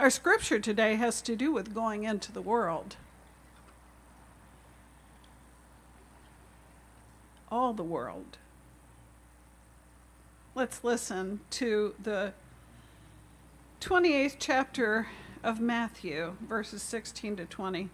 Our 0.00 0.08
scripture 0.08 0.58
today 0.58 0.94
has 0.94 1.20
to 1.20 1.36
do 1.36 1.52
with 1.52 1.74
going 1.74 2.04
into 2.04 2.32
the 2.32 2.40
world. 2.40 2.96
All 7.50 7.74
the 7.74 7.84
world. 7.84 8.38
Let's 10.54 10.82
listen 10.82 11.40
to 11.50 11.94
the 12.02 12.32
28th 13.82 14.36
chapter 14.38 15.08
of 15.44 15.60
Matthew, 15.60 16.34
verses 16.48 16.82
16 16.82 17.36
to 17.36 17.44
20. 17.44 17.90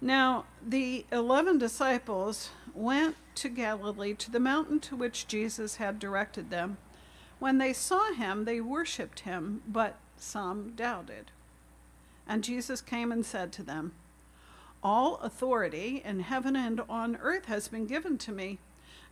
Now, 0.00 0.46
the 0.66 1.04
eleven 1.12 1.58
disciples 1.58 2.48
went 2.72 3.16
to 3.34 3.50
Galilee 3.50 4.14
to 4.14 4.30
the 4.30 4.40
mountain 4.40 4.80
to 4.80 4.96
which 4.96 5.26
Jesus 5.26 5.76
had 5.76 5.98
directed 5.98 6.48
them. 6.48 6.78
When 7.44 7.58
they 7.58 7.74
saw 7.74 8.10
him, 8.14 8.46
they 8.46 8.58
worshipped 8.62 9.20
him, 9.20 9.60
but 9.68 9.98
some 10.16 10.72
doubted. 10.74 11.30
And 12.26 12.42
Jesus 12.42 12.80
came 12.80 13.12
and 13.12 13.26
said 13.26 13.52
to 13.52 13.62
them, 13.62 13.92
All 14.82 15.16
authority 15.16 16.00
in 16.02 16.20
heaven 16.20 16.56
and 16.56 16.80
on 16.88 17.16
earth 17.16 17.44
has 17.44 17.68
been 17.68 17.84
given 17.84 18.16
to 18.16 18.32
me. 18.32 18.60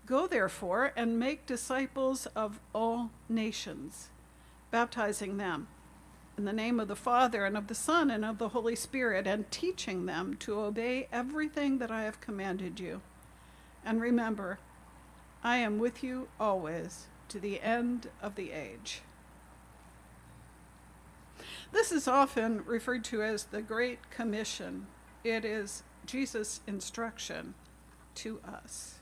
Go 0.07 0.27
therefore 0.27 0.95
and 0.97 1.19
make 1.19 1.45
disciples 1.45 2.25
of 2.35 2.59
all 2.75 3.11
nations, 3.29 4.09
baptizing 4.71 5.37
them 5.37 5.69
in 6.39 6.47
the 6.47 6.55
name 6.55 6.81
of 6.81 6.89
the 6.89 6.97
Father 6.97 7.45
and 7.45 7.55
of 7.55 7.67
the 7.67 7.75
Son 7.75 8.11
and 8.11 8.25
of 8.25 8.39
the 8.39 8.49
Holy 8.49 8.77
Spirit, 8.77 9.27
and 9.27 9.51
teaching 9.51 10.07
them 10.07 10.39
to 10.39 10.59
obey 10.59 11.07
everything 11.13 11.77
that 11.81 11.91
I 11.91 12.05
have 12.05 12.23
commanded 12.23 12.81
you. 12.81 13.03
And 13.85 14.01
remember, 14.01 14.59
I 15.45 15.59
am 15.59 15.79
with 15.79 16.03
you 16.03 16.29
always 16.41 17.09
to 17.33 17.41
the 17.41 17.63
end 17.63 18.09
of 18.21 18.35
the 18.35 18.53
age. 18.53 19.01
This 21.73 21.91
is 21.91 22.07
often 22.07 22.63
referred 22.67 23.05
to 23.05 23.23
as 23.23 23.45
the 23.45 23.63
Great 23.63 24.11
Commission. 24.11 24.87
It 25.25 25.43
is 25.43 25.83
Jesus' 26.05 26.61
instruction 26.67 27.55
to 28.17 28.39
us. 28.47 28.97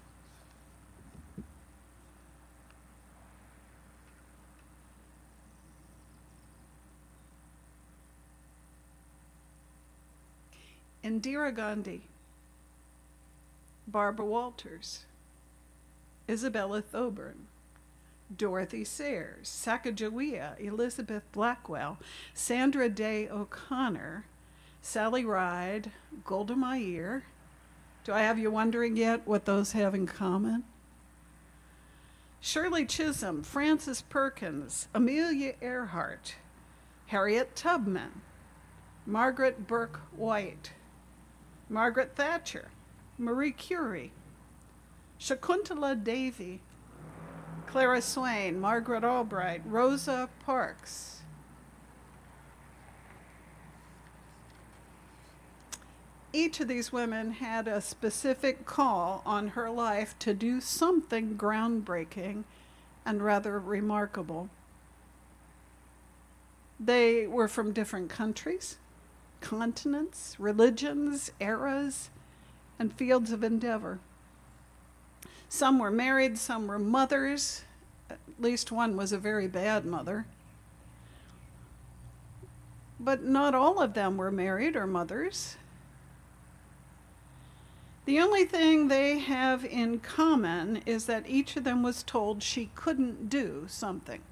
Indira 11.02 11.52
Gandhi, 11.52 12.02
Barbara 13.88 14.24
Walters, 14.24 15.06
Isabella 16.28 16.80
Thoburn, 16.80 17.48
Dorothy 18.36 18.84
Sayers, 18.84 19.48
Sacagawea, 19.48 20.58
Elizabeth 20.60 21.24
Blackwell, 21.32 21.98
Sandra 22.32 22.88
Day 22.88 23.28
O'Connor, 23.28 24.26
Sally 24.80 25.24
Ride, 25.24 25.90
Golda 26.24 26.56
Meir. 26.56 27.24
Do 28.04 28.12
I 28.12 28.22
have 28.22 28.38
you 28.38 28.50
wondering 28.50 28.96
yet 28.96 29.26
what 29.26 29.44
those 29.44 29.72
have 29.72 29.94
in 29.94 30.06
common? 30.06 30.64
Shirley 32.40 32.86
Chisholm, 32.86 33.42
Frances 33.42 34.00
Perkins, 34.00 34.88
Amelia 34.94 35.54
Earhart, 35.60 36.36
Harriet 37.06 37.54
Tubman, 37.54 38.22
Margaret 39.04 39.66
Burke 39.66 40.00
White, 40.16 40.72
Margaret 41.68 42.12
Thatcher, 42.16 42.70
Marie 43.18 43.52
Curie, 43.52 44.12
Shakuntala 45.18 46.02
Devi, 46.02 46.62
Clara 47.70 48.02
Swain, 48.02 48.58
Margaret 48.58 49.04
Albright, 49.04 49.62
Rosa 49.64 50.28
Parks. 50.44 51.20
Each 56.32 56.58
of 56.58 56.66
these 56.66 56.92
women 56.92 57.30
had 57.30 57.68
a 57.68 57.80
specific 57.80 58.66
call 58.66 59.22
on 59.24 59.48
her 59.50 59.70
life 59.70 60.18
to 60.18 60.34
do 60.34 60.60
something 60.60 61.36
groundbreaking 61.36 62.42
and 63.06 63.22
rather 63.22 63.60
remarkable. 63.60 64.48
They 66.80 67.28
were 67.28 67.46
from 67.46 67.72
different 67.72 68.10
countries, 68.10 68.78
continents, 69.40 70.34
religions, 70.40 71.30
eras, 71.38 72.10
and 72.80 72.92
fields 72.92 73.30
of 73.30 73.44
endeavor. 73.44 74.00
Some 75.52 75.80
were 75.80 75.90
married, 75.90 76.38
some 76.38 76.68
were 76.68 76.78
mothers. 76.78 77.64
At 78.08 78.20
least 78.38 78.70
one 78.70 78.96
was 78.96 79.10
a 79.10 79.18
very 79.18 79.48
bad 79.48 79.84
mother. 79.84 80.24
But 83.00 83.24
not 83.24 83.52
all 83.52 83.82
of 83.82 83.94
them 83.94 84.16
were 84.16 84.30
married 84.30 84.76
or 84.76 84.86
mothers. 84.86 85.56
The 88.04 88.20
only 88.20 88.44
thing 88.44 88.86
they 88.86 89.18
have 89.18 89.64
in 89.64 89.98
common 89.98 90.82
is 90.86 91.06
that 91.06 91.28
each 91.28 91.56
of 91.56 91.64
them 91.64 91.82
was 91.82 92.04
told 92.04 92.44
she 92.44 92.70
couldn't 92.76 93.28
do 93.28 93.66
something. 93.68 94.22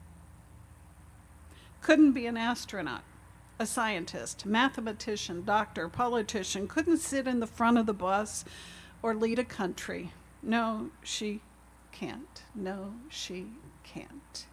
Couldn't 1.80 2.12
be 2.12 2.26
an 2.26 2.36
astronaut, 2.36 3.02
a 3.58 3.66
scientist, 3.66 4.46
mathematician, 4.46 5.44
doctor, 5.44 5.88
politician, 5.88 6.68
couldn't 6.68 6.98
sit 6.98 7.26
in 7.26 7.40
the 7.40 7.46
front 7.46 7.76
of 7.76 7.86
the 7.86 7.92
bus 7.92 8.44
or 9.02 9.16
lead 9.16 9.40
a 9.40 9.44
country. 9.44 10.12
No, 10.42 10.90
she 11.02 11.40
can't. 11.92 12.42
No, 12.54 12.94
she 13.08 13.48
can't. 13.84 14.46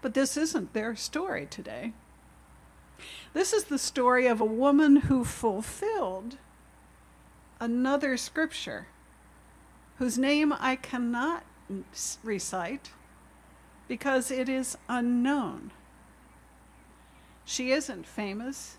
But 0.00 0.14
this 0.14 0.36
isn't 0.36 0.72
their 0.72 0.94
story 0.94 1.46
today. 1.46 1.92
This 3.32 3.52
is 3.52 3.64
the 3.64 3.78
story 3.78 4.26
of 4.26 4.40
a 4.40 4.44
woman 4.44 4.96
who 4.96 5.24
fulfilled 5.24 6.38
another 7.60 8.16
scripture 8.16 8.88
whose 9.98 10.16
name 10.16 10.52
I 10.52 10.76
cannot 10.76 11.44
recite 12.22 12.92
because 13.88 14.30
it 14.30 14.48
is 14.48 14.78
unknown. 14.88 15.72
She 17.44 17.72
isn't 17.72 18.06
famous. 18.06 18.77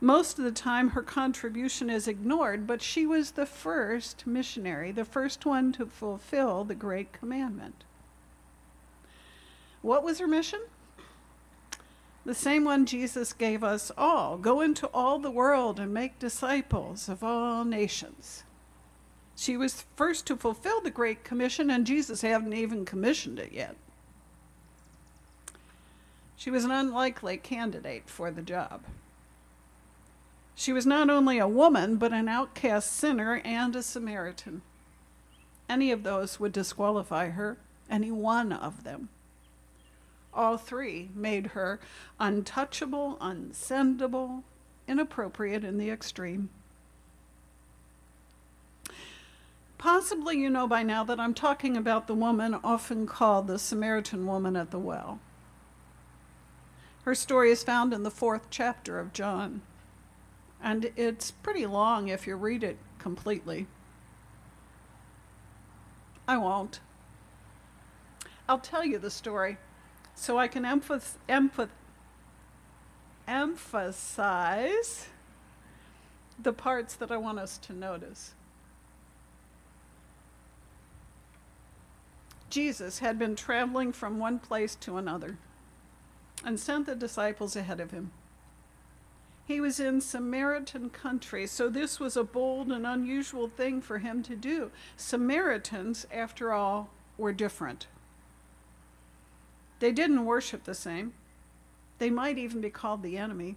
Most 0.00 0.38
of 0.38 0.44
the 0.44 0.52
time, 0.52 0.90
her 0.90 1.02
contribution 1.02 1.88
is 1.88 2.06
ignored, 2.06 2.66
but 2.66 2.82
she 2.82 3.06
was 3.06 3.32
the 3.32 3.46
first 3.46 4.26
missionary, 4.26 4.92
the 4.92 5.04
first 5.06 5.46
one 5.46 5.72
to 5.72 5.86
fulfill 5.86 6.64
the 6.64 6.74
Great 6.74 7.12
Commandment. 7.12 7.84
What 9.80 10.04
was 10.04 10.18
her 10.18 10.26
mission? 10.26 10.60
The 12.26 12.34
same 12.34 12.64
one 12.64 12.86
Jesus 12.86 13.32
gave 13.32 13.62
us 13.62 13.92
all 13.96 14.36
go 14.36 14.60
into 14.60 14.88
all 14.88 15.18
the 15.18 15.30
world 15.30 15.78
and 15.78 15.94
make 15.94 16.18
disciples 16.18 17.08
of 17.08 17.22
all 17.22 17.64
nations. 17.64 18.42
She 19.36 19.56
was 19.56 19.84
first 19.94 20.26
to 20.26 20.36
fulfill 20.36 20.80
the 20.80 20.90
Great 20.90 21.22
Commission, 21.22 21.70
and 21.70 21.86
Jesus 21.86 22.22
hadn't 22.22 22.52
even 22.52 22.84
commissioned 22.84 23.38
it 23.38 23.52
yet. 23.52 23.76
She 26.36 26.50
was 26.50 26.64
an 26.64 26.70
unlikely 26.70 27.36
candidate 27.38 28.08
for 28.08 28.30
the 28.30 28.42
job. 28.42 28.82
She 30.58 30.72
was 30.72 30.86
not 30.86 31.10
only 31.10 31.38
a 31.38 31.46
woman, 31.46 31.96
but 31.96 32.14
an 32.14 32.28
outcast 32.28 32.90
sinner 32.90 33.42
and 33.44 33.76
a 33.76 33.82
Samaritan. 33.82 34.62
Any 35.68 35.92
of 35.92 36.02
those 36.02 36.40
would 36.40 36.52
disqualify 36.52 37.28
her, 37.28 37.58
any 37.90 38.10
one 38.10 38.52
of 38.52 38.82
them. 38.82 39.10
All 40.32 40.56
three 40.56 41.10
made 41.14 41.48
her 41.48 41.78
untouchable, 42.18 43.18
unsendable, 43.20 44.44
inappropriate 44.88 45.62
in 45.62 45.76
the 45.76 45.90
extreme. 45.90 46.48
Possibly 49.76 50.38
you 50.38 50.48
know 50.48 50.66
by 50.66 50.82
now 50.82 51.04
that 51.04 51.20
I'm 51.20 51.34
talking 51.34 51.76
about 51.76 52.06
the 52.06 52.14
woman 52.14 52.54
often 52.64 53.06
called 53.06 53.46
the 53.46 53.58
Samaritan 53.58 54.26
woman 54.26 54.56
at 54.56 54.70
the 54.70 54.78
well. 54.78 55.20
Her 57.04 57.14
story 57.14 57.50
is 57.50 57.62
found 57.62 57.92
in 57.92 58.04
the 58.04 58.10
fourth 58.10 58.48
chapter 58.48 58.98
of 58.98 59.12
John, 59.12 59.60
and 60.66 60.90
it's 60.96 61.30
pretty 61.30 61.64
long 61.64 62.08
if 62.08 62.26
you 62.26 62.34
read 62.34 62.64
it 62.64 62.76
completely. 62.98 63.68
I 66.26 66.36
won't. 66.38 66.80
I'll 68.48 68.58
tell 68.58 68.84
you 68.84 68.98
the 68.98 69.08
story 69.08 69.58
so 70.16 70.38
I 70.38 70.48
can 70.48 70.64
emph- 70.64 71.18
emph- 71.28 71.68
emphasize 73.28 75.06
the 76.36 76.52
parts 76.52 76.96
that 76.96 77.12
I 77.12 77.16
want 77.16 77.38
us 77.38 77.58
to 77.58 77.72
notice. 77.72 78.34
Jesus 82.50 82.98
had 82.98 83.20
been 83.20 83.36
traveling 83.36 83.92
from 83.92 84.18
one 84.18 84.40
place 84.40 84.74
to 84.74 84.96
another 84.96 85.38
and 86.44 86.58
sent 86.58 86.86
the 86.86 86.96
disciples 86.96 87.54
ahead 87.54 87.78
of 87.78 87.92
him. 87.92 88.10
He 89.46 89.60
was 89.60 89.78
in 89.78 90.00
Samaritan 90.00 90.90
country, 90.90 91.46
so 91.46 91.68
this 91.68 92.00
was 92.00 92.16
a 92.16 92.24
bold 92.24 92.68
and 92.68 92.84
unusual 92.84 93.48
thing 93.48 93.80
for 93.80 93.98
him 93.98 94.22
to 94.24 94.34
do. 94.34 94.72
Samaritans, 94.96 96.04
after 96.12 96.52
all, 96.52 96.90
were 97.16 97.32
different. 97.32 97.86
They 99.78 99.92
didn't 99.92 100.24
worship 100.24 100.64
the 100.64 100.74
same. 100.74 101.12
They 101.98 102.10
might 102.10 102.38
even 102.38 102.60
be 102.60 102.70
called 102.70 103.04
the 103.04 103.16
enemy. 103.16 103.56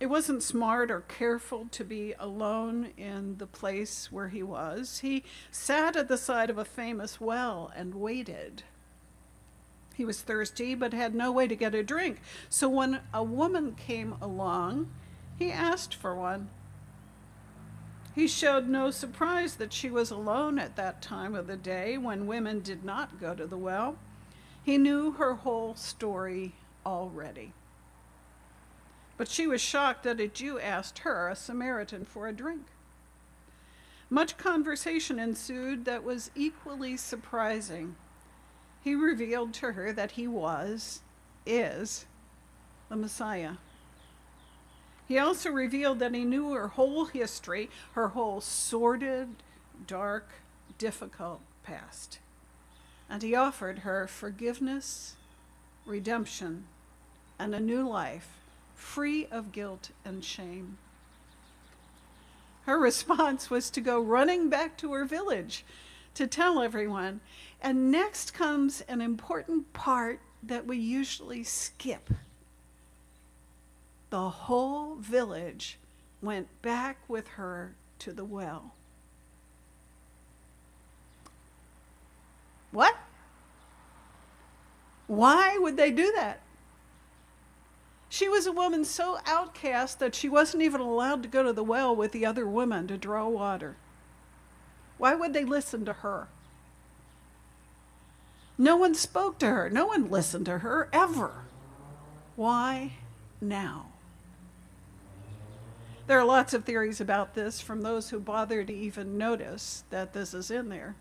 It 0.00 0.06
wasn't 0.06 0.42
smart 0.42 0.90
or 0.90 1.02
careful 1.02 1.68
to 1.70 1.84
be 1.84 2.14
alone 2.18 2.88
in 2.96 3.36
the 3.38 3.46
place 3.46 4.10
where 4.10 4.28
he 4.28 4.42
was. 4.42 4.98
He 4.98 5.22
sat 5.52 5.94
at 5.94 6.08
the 6.08 6.18
side 6.18 6.50
of 6.50 6.58
a 6.58 6.64
famous 6.64 7.20
well 7.20 7.70
and 7.76 7.94
waited. 7.94 8.64
He 9.94 10.04
was 10.04 10.20
thirsty 10.20 10.74
but 10.74 10.92
had 10.92 11.14
no 11.14 11.32
way 11.32 11.46
to 11.46 11.56
get 11.56 11.74
a 11.74 11.82
drink. 11.82 12.20
So 12.48 12.68
when 12.68 13.00
a 13.12 13.22
woman 13.22 13.74
came 13.74 14.16
along, 14.20 14.90
he 15.38 15.50
asked 15.50 15.94
for 15.94 16.14
one. 16.14 16.50
He 18.14 18.28
showed 18.28 18.68
no 18.68 18.90
surprise 18.90 19.56
that 19.56 19.72
she 19.72 19.90
was 19.90 20.10
alone 20.10 20.58
at 20.58 20.76
that 20.76 21.02
time 21.02 21.34
of 21.34 21.46
the 21.46 21.56
day 21.56 21.98
when 21.98 22.26
women 22.26 22.60
did 22.60 22.84
not 22.84 23.20
go 23.20 23.34
to 23.34 23.46
the 23.46 23.56
well. 23.56 23.96
He 24.62 24.78
knew 24.78 25.12
her 25.12 25.34
whole 25.34 25.74
story 25.74 26.52
already. 26.86 27.52
But 29.16 29.28
she 29.28 29.46
was 29.46 29.60
shocked 29.60 30.04
that 30.04 30.20
a 30.20 30.28
Jew 30.28 30.58
asked 30.58 31.00
her, 31.00 31.28
a 31.28 31.36
Samaritan, 31.36 32.04
for 32.04 32.26
a 32.28 32.32
drink. 32.32 32.66
Much 34.10 34.36
conversation 34.36 35.18
ensued 35.18 35.84
that 35.84 36.04
was 36.04 36.30
equally 36.34 36.96
surprising. 36.96 37.96
He 38.84 38.94
revealed 38.94 39.54
to 39.54 39.72
her 39.72 39.94
that 39.94 40.12
he 40.12 40.28
was, 40.28 41.00
is, 41.46 42.04
the 42.90 42.96
Messiah. 42.96 43.54
He 45.08 45.18
also 45.18 45.50
revealed 45.50 46.00
that 46.00 46.14
he 46.14 46.22
knew 46.22 46.52
her 46.52 46.68
whole 46.68 47.06
history, 47.06 47.70
her 47.92 48.08
whole 48.08 48.42
sordid, 48.42 49.36
dark, 49.86 50.28
difficult 50.76 51.40
past. 51.62 52.18
And 53.08 53.22
he 53.22 53.34
offered 53.34 53.80
her 53.80 54.06
forgiveness, 54.06 55.16
redemption, 55.86 56.66
and 57.38 57.54
a 57.54 57.60
new 57.60 57.88
life 57.88 58.36
free 58.74 59.26
of 59.30 59.50
guilt 59.50 59.92
and 60.04 60.22
shame. 60.22 60.76
Her 62.66 62.78
response 62.78 63.48
was 63.48 63.70
to 63.70 63.80
go 63.80 63.98
running 63.98 64.50
back 64.50 64.76
to 64.78 64.92
her 64.92 65.06
village 65.06 65.64
to 66.14 66.26
tell 66.26 66.60
everyone. 66.60 67.20
And 67.60 67.90
next 67.90 68.34
comes 68.34 68.80
an 68.82 69.00
important 69.00 69.72
part 69.72 70.20
that 70.42 70.66
we 70.66 70.76
usually 70.76 71.44
skip. 71.44 72.10
The 74.10 74.28
whole 74.28 74.96
village 74.96 75.78
went 76.22 76.48
back 76.62 76.98
with 77.08 77.28
her 77.28 77.74
to 78.00 78.12
the 78.12 78.24
well. 78.24 78.74
What? 82.70 82.96
Why 85.06 85.58
would 85.58 85.76
they 85.76 85.90
do 85.90 86.12
that? 86.16 86.40
She 88.08 88.28
was 88.28 88.46
a 88.46 88.52
woman 88.52 88.84
so 88.84 89.18
outcast 89.26 89.98
that 89.98 90.14
she 90.14 90.28
wasn't 90.28 90.62
even 90.62 90.80
allowed 90.80 91.22
to 91.24 91.28
go 91.28 91.42
to 91.42 91.52
the 91.52 91.64
well 91.64 91.94
with 91.94 92.12
the 92.12 92.24
other 92.24 92.46
women 92.46 92.86
to 92.88 92.96
draw 92.96 93.26
water. 93.28 93.76
Why 94.98 95.14
would 95.14 95.32
they 95.32 95.44
listen 95.44 95.84
to 95.84 95.92
her? 95.92 96.28
No 98.56 98.76
one 98.76 98.94
spoke 98.94 99.38
to 99.40 99.46
her. 99.46 99.68
No 99.68 99.86
one 99.86 100.10
listened 100.10 100.46
to 100.46 100.58
her 100.58 100.88
ever. 100.92 101.32
Why 102.36 102.92
now? 103.40 103.86
There 106.06 106.18
are 106.18 106.24
lots 106.24 106.52
of 106.52 106.64
theories 106.64 107.00
about 107.00 107.34
this 107.34 107.60
from 107.60 107.80
those 107.80 108.10
who 108.10 108.20
bother 108.20 108.62
to 108.62 108.72
even 108.72 109.16
notice 109.16 109.84
that 109.90 110.12
this 110.12 110.34
is 110.34 110.50
in 110.50 110.68
there. 110.68 110.94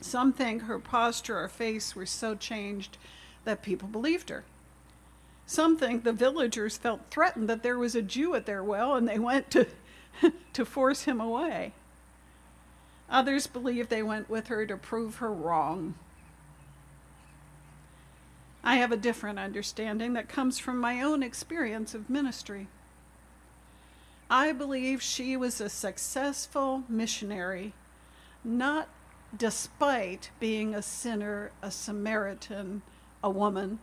Some 0.00 0.32
think 0.32 0.62
her 0.62 0.78
posture 0.78 1.38
or 1.38 1.48
face 1.48 1.94
were 1.94 2.06
so 2.06 2.34
changed 2.34 2.98
that 3.44 3.62
people 3.62 3.88
believed 3.88 4.30
her. 4.30 4.44
Some 5.46 5.76
think 5.76 6.04
the 6.04 6.12
villagers 6.12 6.76
felt 6.76 7.10
threatened 7.10 7.48
that 7.48 7.62
there 7.62 7.78
was 7.78 7.94
a 7.94 8.02
Jew 8.02 8.34
at 8.34 8.46
their 8.46 8.64
well 8.64 8.94
and 8.94 9.08
they 9.08 9.18
went 9.18 9.50
to, 9.52 9.66
to 10.52 10.64
force 10.64 11.04
him 11.04 11.20
away. 11.20 11.72
Others 13.10 13.46
believe 13.48 13.88
they 13.88 14.02
went 14.02 14.30
with 14.30 14.48
her 14.48 14.64
to 14.66 14.76
prove 14.76 15.16
her 15.16 15.32
wrong. 15.32 15.94
I 18.62 18.76
have 18.76 18.92
a 18.92 18.96
different 18.96 19.38
understanding 19.38 20.12
that 20.12 20.28
comes 20.28 20.58
from 20.58 20.78
my 20.78 21.02
own 21.02 21.22
experience 21.22 21.94
of 21.94 22.10
ministry. 22.10 22.68
I 24.28 24.52
believe 24.52 25.02
she 25.02 25.36
was 25.36 25.60
a 25.60 25.68
successful 25.68 26.84
missionary, 26.88 27.72
not 28.44 28.88
despite 29.36 30.30
being 30.38 30.74
a 30.74 30.82
sinner, 30.82 31.50
a 31.62 31.70
Samaritan, 31.70 32.82
a 33.24 33.30
woman 33.30 33.80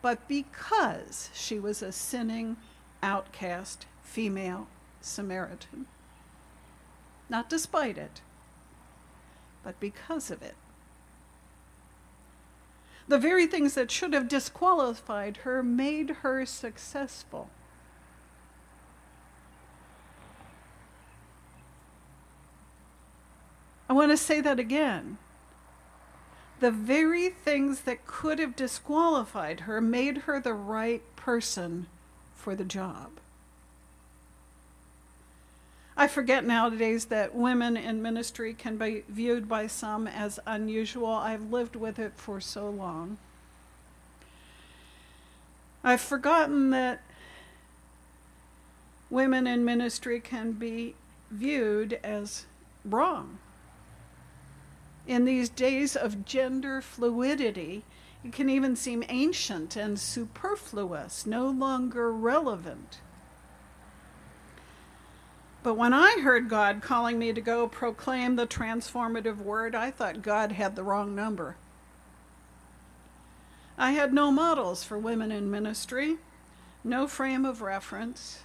but 0.00 0.28
because 0.28 1.30
she 1.34 1.58
was 1.58 1.82
a 1.82 1.92
sinning, 1.92 2.56
outcast 3.02 3.86
female 4.02 4.68
Samaritan. 5.00 5.86
Not 7.28 7.48
despite 7.48 7.98
it, 7.98 8.20
but 9.62 9.78
because 9.80 10.30
of 10.30 10.42
it. 10.42 10.54
The 13.06 13.18
very 13.18 13.46
things 13.46 13.74
that 13.74 13.90
should 13.90 14.12
have 14.12 14.28
disqualified 14.28 15.38
her 15.38 15.62
made 15.62 16.10
her 16.22 16.44
successful. 16.44 17.50
I 23.88 23.94
want 23.94 24.10
to 24.10 24.16
say 24.16 24.40
that 24.42 24.58
again 24.58 25.18
the 26.60 26.70
very 26.70 27.28
things 27.28 27.82
that 27.82 28.06
could 28.06 28.38
have 28.38 28.56
disqualified 28.56 29.60
her 29.60 29.80
made 29.80 30.18
her 30.18 30.40
the 30.40 30.54
right 30.54 31.02
person 31.16 31.86
for 32.34 32.54
the 32.54 32.64
job. 32.64 33.10
I 35.98 36.06
forget 36.06 36.46
nowadays 36.46 37.06
that 37.06 37.34
women 37.34 37.76
in 37.76 38.00
ministry 38.00 38.54
can 38.54 38.78
be 38.78 39.02
viewed 39.08 39.48
by 39.48 39.66
some 39.66 40.06
as 40.06 40.40
unusual. 40.46 41.10
I've 41.10 41.50
lived 41.50 41.76
with 41.76 41.98
it 41.98 42.12
for 42.14 42.40
so 42.40 42.70
long. 42.70 43.18
I've 45.84 46.00
forgotten 46.00 46.70
that 46.70 47.02
women 49.10 49.46
in 49.46 49.64
ministry 49.64 50.20
can 50.20 50.52
be 50.52 50.94
viewed 51.30 52.00
as 52.02 52.46
wrong 52.84 53.38
in 55.08 55.24
these 55.24 55.48
days 55.48 55.96
of 55.96 56.26
gender 56.26 56.82
fluidity, 56.82 57.82
it 58.22 58.32
can 58.32 58.50
even 58.50 58.76
seem 58.76 59.02
ancient 59.08 59.74
and 59.74 59.98
superfluous, 59.98 61.24
no 61.24 61.48
longer 61.48 62.12
relevant. 62.12 62.98
But 65.68 65.76
when 65.76 65.92
I 65.92 66.20
heard 66.22 66.48
God 66.48 66.80
calling 66.80 67.18
me 67.18 67.34
to 67.34 67.42
go 67.42 67.68
proclaim 67.68 68.36
the 68.36 68.46
transformative 68.46 69.36
word, 69.36 69.74
I 69.74 69.90
thought 69.90 70.22
God 70.22 70.52
had 70.52 70.74
the 70.74 70.82
wrong 70.82 71.14
number. 71.14 71.56
I 73.76 73.92
had 73.92 74.14
no 74.14 74.30
models 74.30 74.82
for 74.82 74.98
women 74.98 75.30
in 75.30 75.50
ministry, 75.50 76.16
no 76.82 77.06
frame 77.06 77.44
of 77.44 77.60
reference, 77.60 78.44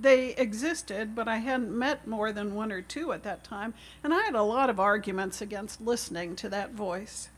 they 0.00 0.30
existed, 0.30 1.14
but 1.14 1.28
I 1.28 1.36
hadn't 1.36 1.78
met 1.78 2.06
more 2.06 2.32
than 2.32 2.54
one 2.54 2.72
or 2.72 2.80
two 2.80 3.12
at 3.12 3.22
that 3.24 3.44
time, 3.44 3.74
and 4.02 4.14
I 4.14 4.22
had 4.22 4.34
a 4.34 4.42
lot 4.42 4.70
of 4.70 4.80
arguments 4.80 5.42
against 5.42 5.82
listening 5.82 6.36
to 6.36 6.48
that 6.48 6.72
voice. 6.72 7.28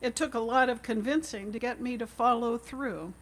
It 0.00 0.16
took 0.16 0.34
a 0.34 0.40
lot 0.40 0.68
of 0.68 0.82
convincing 0.82 1.52
to 1.52 1.60
get 1.60 1.80
me 1.80 1.96
to 1.98 2.08
follow 2.08 2.58
through. 2.58 3.14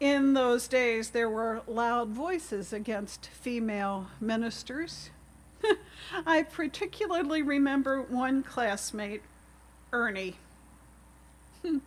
In 0.00 0.34
those 0.34 0.68
days, 0.68 1.10
there 1.10 1.28
were 1.28 1.62
loud 1.66 2.10
voices 2.10 2.72
against 2.72 3.26
female 3.26 4.06
ministers. 4.20 5.10
I 6.26 6.44
particularly 6.44 7.42
remember 7.42 8.00
one 8.00 8.44
classmate, 8.44 9.22
Ernie. 9.92 10.36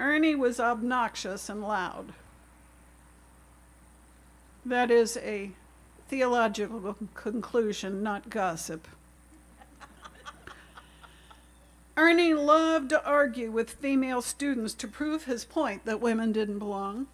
Ernie 0.00 0.34
was 0.34 0.58
obnoxious 0.58 1.50
and 1.50 1.62
loud. 1.62 2.14
That 4.64 4.90
is 4.90 5.18
a 5.18 5.50
theological 6.08 6.96
conclusion, 7.14 8.02
not 8.02 8.30
gossip. 8.30 8.88
Ernie 11.96 12.34
loved 12.34 12.90
to 12.90 13.04
argue 13.04 13.50
with 13.50 13.70
female 13.70 14.20
students 14.20 14.74
to 14.74 14.88
prove 14.88 15.24
his 15.24 15.44
point 15.44 15.84
that 15.86 16.00
women 16.00 16.32
didn't 16.32 16.58
belong. 16.58 17.06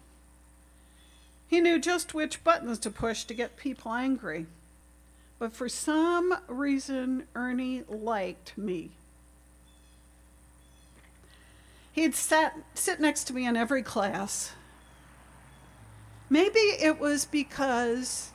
He 1.47 1.61
knew 1.61 1.79
just 1.79 2.13
which 2.13 2.43
buttons 2.43 2.79
to 2.79 2.89
push 2.89 3.23
to 3.25 3.33
get 3.33 3.57
people 3.57 3.93
angry. 3.93 4.47
But 5.39 5.53
for 5.53 5.69
some 5.69 6.37
reason, 6.47 7.27
Ernie 7.35 7.83
liked 7.87 8.57
me. 8.57 8.91
He'd 11.91 12.15
sat, 12.15 12.57
sit 12.73 12.99
next 12.99 13.25
to 13.25 13.33
me 13.33 13.45
in 13.45 13.55
every 13.55 13.83
class, 13.83 14.53
Maybe 16.33 16.57
it 16.59 16.99
was 16.99 17.25
because 17.25 18.31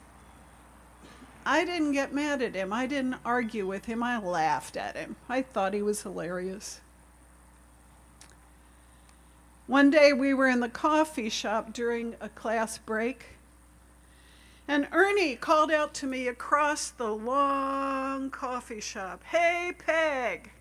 I 1.51 1.65
didn't 1.65 1.93
get 1.93 2.13
mad 2.13 2.43
at 2.43 2.53
him. 2.53 2.71
I 2.71 2.85
didn't 2.85 3.15
argue 3.25 3.65
with 3.65 3.85
him. 3.85 4.03
I 4.03 4.19
laughed 4.19 4.77
at 4.77 4.95
him. 4.95 5.15
I 5.27 5.41
thought 5.41 5.73
he 5.73 5.81
was 5.81 6.03
hilarious. 6.03 6.79
One 9.65 9.89
day 9.89 10.13
we 10.13 10.31
were 10.31 10.47
in 10.47 10.59
the 10.59 10.69
coffee 10.69 11.27
shop 11.27 11.73
during 11.73 12.15
a 12.21 12.29
class 12.29 12.77
break, 12.77 13.29
and 14.67 14.87
Ernie 14.91 15.35
called 15.35 15.71
out 15.71 15.95
to 15.95 16.05
me 16.05 16.27
across 16.27 16.91
the 16.91 17.09
long 17.09 18.29
coffee 18.29 18.79
shop 18.79 19.23
Hey, 19.23 19.73
Peg, 19.75 20.51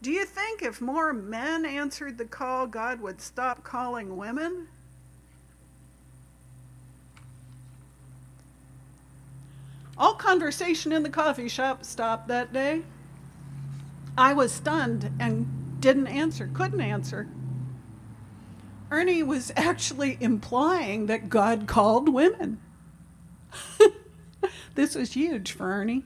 do 0.00 0.12
you 0.12 0.24
think 0.24 0.62
if 0.62 0.80
more 0.80 1.12
men 1.12 1.66
answered 1.66 2.16
the 2.16 2.26
call, 2.26 2.68
God 2.68 3.00
would 3.00 3.20
stop 3.20 3.64
calling 3.64 4.16
women? 4.16 4.68
All 9.96 10.14
conversation 10.14 10.92
in 10.92 11.02
the 11.02 11.10
coffee 11.10 11.48
shop 11.48 11.84
stopped 11.84 12.28
that 12.28 12.52
day. 12.52 12.82
I 14.16 14.32
was 14.32 14.52
stunned 14.52 15.10
and 15.18 15.80
didn't 15.80 16.06
answer, 16.06 16.50
couldn't 16.52 16.80
answer. 16.80 17.28
Ernie 18.90 19.22
was 19.22 19.52
actually 19.56 20.18
implying 20.20 21.06
that 21.06 21.28
God 21.28 21.66
called 21.66 22.08
women. 22.08 22.60
this 24.74 24.94
was 24.94 25.12
huge 25.12 25.52
for 25.52 25.70
Ernie. 25.70 26.04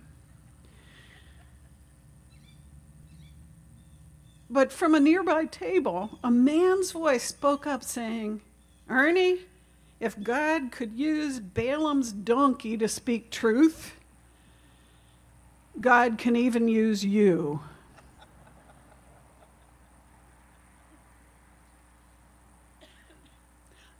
But 4.49 4.73
from 4.73 4.95
a 4.95 5.00
nearby 5.00 5.47
table, 5.47 6.19
a 6.23 6.31
man's 6.31 6.93
voice 6.93 7.25
spoke 7.25 7.66
up 7.66 7.83
saying, 7.83 8.40
Ernie, 8.88 9.40
if 9.99 10.21
God 10.23 10.71
could 10.71 10.93
use 10.93 11.41
Balaam's 11.41 12.12
donkey 12.12 12.76
to 12.76 12.88
speak 12.88 13.31
truth, 13.31 13.97
God 15.81 16.19
can 16.19 16.37
even 16.37 16.69
use 16.69 17.05
you. 17.05 17.61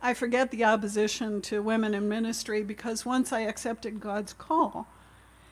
I 0.01 0.13
forget 0.13 0.51
the 0.51 0.63
opposition 0.63 1.41
to 1.41 1.61
women 1.61 1.93
in 1.93 2.07
ministry 2.07 2.63
because 2.63 3.05
once 3.05 3.33
I 3.33 3.41
accepted 3.41 3.99
God's 3.99 4.31
call, 4.31 4.87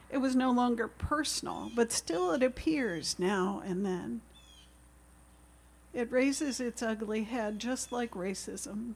it 0.10 0.20
was 0.20 0.36
no 0.36 0.52
longer 0.52 0.88
personal, 0.88 1.72
but 1.76 1.92
still 1.92 2.32
it 2.32 2.44
appears 2.44 3.18
now 3.18 3.62
and 3.66 3.86
then. 3.86 4.22
It 5.94 6.12
raises 6.12 6.60
its 6.60 6.84
ugly 6.84 7.24
head 7.24 7.60
just 7.60 7.92
like 7.92 8.12
racism. 8.12 8.94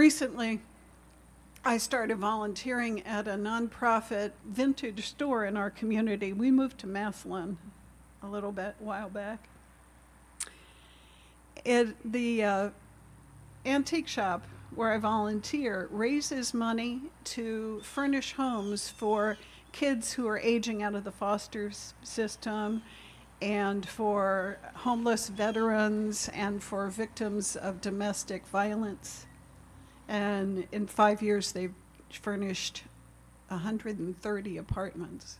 Recently, 0.00 0.60
I 1.62 1.76
started 1.76 2.16
volunteering 2.16 3.02
at 3.02 3.28
a 3.28 3.32
nonprofit 3.32 4.30
vintage 4.46 5.06
store 5.06 5.44
in 5.44 5.58
our 5.58 5.68
community. 5.68 6.32
We 6.32 6.50
moved 6.50 6.78
to 6.78 6.86
Massillon 6.86 7.58
a 8.22 8.26
little 8.26 8.50
bit 8.50 8.76
while 8.78 9.10
back. 9.10 9.46
It, 11.66 11.94
the 12.10 12.42
uh, 12.42 12.70
antique 13.66 14.08
shop 14.08 14.46
where 14.74 14.90
I 14.94 14.96
volunteer 14.96 15.86
raises 15.90 16.54
money 16.54 17.02
to 17.24 17.82
furnish 17.82 18.32
homes 18.32 18.88
for 18.88 19.36
kids 19.70 20.14
who 20.14 20.26
are 20.28 20.38
aging 20.38 20.82
out 20.82 20.94
of 20.94 21.04
the 21.04 21.12
foster 21.12 21.72
system 22.02 22.80
and 23.42 23.86
for 23.86 24.56
homeless 24.76 25.28
veterans 25.28 26.30
and 26.32 26.62
for 26.62 26.88
victims 26.88 27.54
of 27.54 27.82
domestic 27.82 28.46
violence. 28.46 29.26
And 30.10 30.66
in 30.72 30.88
five 30.88 31.22
years, 31.22 31.52
they've 31.52 31.72
furnished 32.10 32.82
130 33.46 34.56
apartments. 34.56 35.38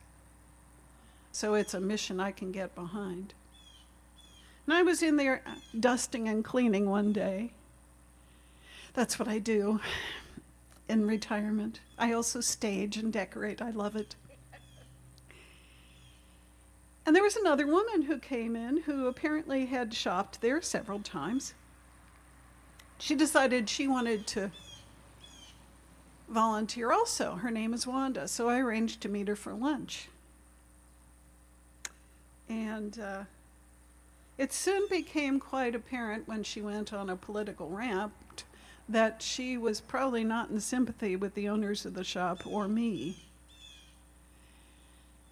So 1.33 1.55
it's 1.55 1.75
a 1.75 1.81
mission 1.81 2.21
I 2.21 2.31
can 2.31 2.53
get 2.53 2.77
behind. 2.77 3.35
And 4.67 4.75
I 4.75 4.83
was 4.83 5.03
in 5.03 5.17
there 5.17 5.43
dusting 5.79 6.29
and 6.29 6.45
cleaning 6.45 6.89
one 6.89 7.13
day. 7.13 7.51
That's 8.95 9.19
what 9.19 9.27
I 9.27 9.41
do 9.41 9.81
in 10.89 11.05
retirement. 11.05 11.81
I 11.99 12.13
also 12.13 12.41
stage 12.41 12.97
and 12.97 13.13
decorate. 13.13 13.61
I 13.61 13.71
love 13.71 13.97
it. 13.97 14.15
And 17.05 17.17
there 17.17 17.25
was 17.25 17.35
another 17.35 17.67
woman 17.67 18.03
who 18.03 18.21
came 18.21 18.55
in 18.55 18.83
who 18.83 19.09
apparently 19.09 19.67
had 19.67 19.93
shopped 19.93 20.41
there 20.41 20.63
several 20.63 21.01
times 21.01 21.55
she 23.01 23.15
decided 23.15 23.69
she 23.69 23.89
wanted 23.89 24.27
to 24.29 24.51
volunteer 26.29 26.93
also. 26.93 27.37
Her 27.37 27.51
name 27.51 27.75
is 27.75 27.87
Wanda, 27.87 28.29
so 28.29 28.49
I 28.49 28.61
arranged 28.61 29.01
to 29.01 29.09
meet 29.09 29.29
her 29.29 29.37
for 29.37 29.55
lunch. 29.55 30.09
And 32.49 32.99
uh, 32.99 33.25
it 34.37 34.53
soon 34.53 34.87
became 34.91 35.41
quite 35.41 35.75
apparent 35.75 36.29
when 36.29 36.43
she 36.43 36.61
went 36.61 36.93
on 36.93 37.09
a 37.09 37.17
political 37.17 37.71
rant 37.71 38.45
that 38.89 39.23
she 39.23 39.57
was 39.57 39.81
probably 39.81 40.25
not 40.25 40.51
in 40.51 40.61
sympathy 40.61 41.17
with 41.17 41.35
the 41.35 41.49
owners 41.49 41.87
of 41.87 41.95
the 41.95 42.05
shop 42.05 42.47
or 42.47 42.69
me. 42.69 43.25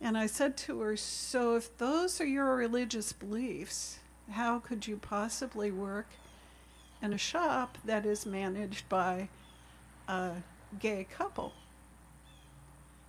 And 0.01 0.17
I 0.17 0.27
said 0.27 0.57
to 0.59 0.81
her, 0.81 0.97
So 0.97 1.57
if 1.57 1.77
those 1.77 2.21
are 2.21 2.27
your 2.27 2.55
religious 2.55 3.13
beliefs, 3.13 3.99
how 4.31 4.61
could 4.61 4.87
you 4.87 4.97
possibly 4.97 5.73
work 5.73 6.07
in 7.03 7.13
a 7.13 7.19
shop 7.19 7.79
that 7.85 8.05
is 8.05 8.27
managed 8.27 8.89
by 8.89 9.29
a 10.09 10.33
gay 10.79 11.07
couple. 11.11 11.53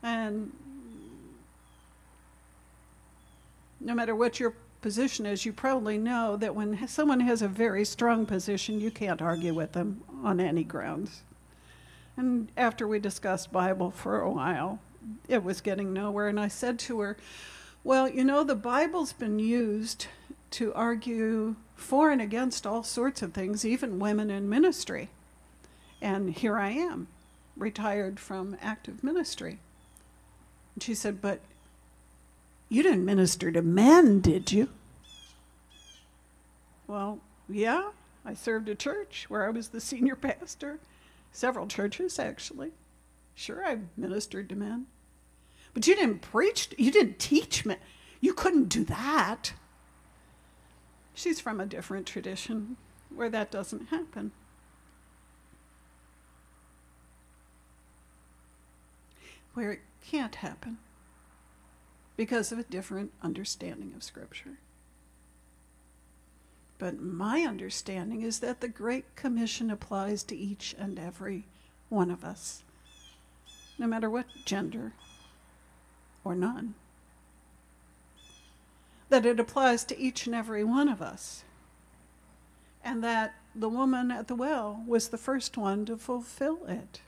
And 0.03 0.51
no 3.79 3.93
matter 3.93 4.15
what 4.15 4.39
your 4.39 4.53
position 4.81 5.25
is, 5.25 5.46
you 5.46 5.53
probably 5.53 5.98
know 5.98 6.38
that 6.38 6.55
when 6.55 6.88
someone 6.88 7.19
has 7.22 7.41
a 7.41 7.48
very 7.48 7.84
strong 7.84 8.25
position, 8.25 8.79
you 8.79 8.91
can't 8.91 9.22
argue 9.22 9.53
with 9.53 9.74
them 9.74 10.01
on 10.24 10.39
any 10.39 10.63
grounds. 10.63 11.22
And 12.17 12.50
after 12.58 12.88
we 12.88 13.00
discussed 13.00 13.51
Bible 13.51 13.91
for 13.91 14.22
a 14.22 14.29
while, 14.29 14.79
it 15.27 15.43
was 15.43 15.62
getting 15.62 15.93
nowhere. 15.93 16.27
And 16.27 16.39
I 16.39 16.50
said 16.50 16.77
to 16.79 17.00
her, 17.00 17.17
Well, 17.84 18.10
you 18.10 18.24
know, 18.24 18.43
the 18.43 18.55
Bible's 18.55 19.13
been 19.13 19.39
used 19.39 20.08
to 20.51 20.74
argue 20.74 21.56
for 21.75 22.12
and 22.12 22.22
against 22.22 22.65
all 22.65 22.84
sorts 22.84 23.22
of 23.22 23.34
things, 23.34 23.65
even 23.65 24.00
women 24.00 24.29
in 24.29 24.50
ministry. 24.50 25.10
And 26.01 26.32
here 26.32 26.58
I 26.58 26.72
am, 26.72 27.08
retired 27.56 28.20
from 28.20 28.58
active 28.62 29.03
ministry. 29.03 29.60
And 30.75 30.84
she 30.84 30.94
said, 30.94 31.22
But 31.22 31.41
you 32.70 32.84
didn't 32.84 33.06
minister 33.06 33.51
to 33.51 33.62
men, 33.62 34.22
did 34.22 34.51
you? 34.51 34.70
Well, 36.88 37.20
yeah, 37.48 37.89
I 38.25 38.34
served 38.34 38.70
a 38.70 38.75
church 38.75 39.25
where 39.27 39.46
I 39.46 39.50
was 39.50 39.70
the 39.70 39.82
senior 39.82 40.15
pastor, 40.15 40.79
several 41.32 41.68
churches 41.68 42.20
actually. 42.20 42.72
Sure, 43.36 43.65
I 43.65 43.79
ministered 43.96 44.50
to 44.50 44.56
men. 44.56 44.88
But 45.74 45.88
you 45.88 45.96
didn't 45.96 46.20
preach, 46.20 46.70
you 46.77 46.91
didn't 46.91 47.20
teach 47.20 47.65
men. 47.65 47.77
You 48.22 48.34
couldn't 48.34 48.70
do 48.70 48.84
that. 48.86 49.53
She's 51.13 51.39
from 51.39 51.60
a 51.60 51.66
different 51.66 52.06
tradition 52.06 52.78
where 53.13 53.30
that 53.30 53.51
doesn't 53.51 53.88
happen. 53.88 54.32
Where 59.54 59.72
it 59.74 59.82
can't 60.06 60.36
happen 60.36 60.78
because 62.16 62.51
of 62.51 62.60
a 62.60 62.63
different 62.63 63.12
understanding 63.22 63.94
of 63.96 64.04
Scripture. 64.04 64.60
But 66.78 67.01
my 67.01 67.42
understanding 67.42 68.22
is 68.22 68.39
that 68.39 68.62
the 68.62 68.70
Great 68.70 69.16
Commission 69.16 69.70
applies 69.70 70.24
to 70.24 70.36
each 70.36 70.74
and 70.80 70.98
every 70.98 71.46
one 71.89 72.10
of 72.10 72.24
us, 72.24 72.63
no 73.78 73.86
matter 73.86 74.10
what 74.10 74.28
gender 74.46 74.94
or 76.24 76.36
none 76.36 76.75
that 79.10 79.25
it 79.25 79.39
applies 79.39 79.84
to 79.86 80.00
each 80.00 80.25
and 80.25 80.36
every 80.36 80.63
one 80.63 80.88
of 80.88 81.01
us. 81.01 81.44
And 82.84 83.04
that 83.04 83.36
the 83.56 83.70
woman 83.70 84.12
at 84.12 84.28
the 84.28 84.36
well 84.36 84.84
was 84.88 85.10
the 85.10 85.18
first 85.18 85.58
one 85.58 85.86
to 85.86 85.98
fulfill 85.98 86.66
it. 86.68 87.01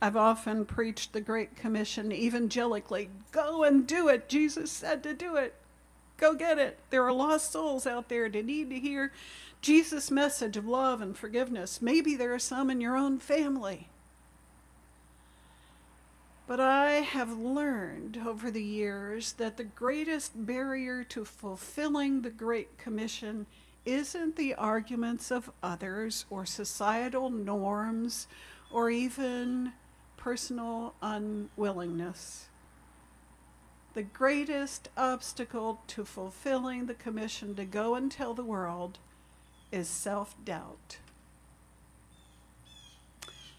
I've 0.00 0.16
often 0.16 0.64
preached 0.64 1.12
the 1.12 1.20
Great 1.20 1.54
Commission 1.54 2.10
evangelically 2.10 3.08
go 3.30 3.62
and 3.62 3.86
do 3.86 4.08
it. 4.08 4.28
Jesus 4.28 4.72
said 4.72 5.02
to 5.04 5.14
do 5.14 5.36
it. 5.36 5.54
Go 6.16 6.34
get 6.34 6.58
it. 6.58 6.78
There 6.90 7.04
are 7.04 7.12
lost 7.12 7.52
souls 7.52 7.86
out 7.86 8.08
there 8.08 8.28
that 8.28 8.44
need 8.44 8.70
to 8.70 8.80
hear 8.80 9.12
Jesus' 9.60 10.10
message 10.10 10.56
of 10.56 10.66
love 10.66 11.00
and 11.00 11.16
forgiveness. 11.16 11.80
Maybe 11.80 12.16
there 12.16 12.34
are 12.34 12.40
some 12.40 12.68
in 12.68 12.80
your 12.80 12.96
own 12.96 13.20
family. 13.20 13.88
But 16.46 16.60
I 16.60 16.90
have 17.00 17.38
learned 17.38 18.20
over 18.26 18.50
the 18.50 18.62
years 18.62 19.34
that 19.34 19.56
the 19.56 19.64
greatest 19.64 20.44
barrier 20.46 21.04
to 21.04 21.24
fulfilling 21.24 22.22
the 22.22 22.30
Great 22.30 22.78
Commission 22.78 23.46
isn't 23.84 24.36
the 24.36 24.54
arguments 24.54 25.30
of 25.30 25.50
others 25.62 26.24
or 26.30 26.44
societal 26.44 27.30
norms 27.30 28.26
or 28.72 28.90
even 28.90 29.72
personal 30.16 30.94
unwillingness. 31.02 32.48
The 33.94 34.02
greatest 34.02 34.88
obstacle 34.96 35.82
to 35.88 36.04
fulfilling 36.04 36.86
the 36.86 36.94
commission 36.94 37.54
to 37.56 37.64
go 37.64 37.94
and 37.94 38.10
tell 38.10 38.34
the 38.34 38.44
world 38.44 38.98
is 39.70 39.88
self 39.88 40.34
doubt. 40.44 40.98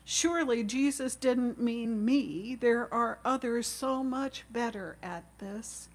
Surely 0.06 0.64
Jesus 0.64 1.16
didn't 1.16 1.62
mean 1.62 2.04
me. 2.04 2.58
There 2.60 2.94
are 2.94 3.20
others 3.24 3.68
so 3.68 4.04
much 4.04 4.44
better 4.52 4.98
at 5.02 5.24
this. 5.40 5.88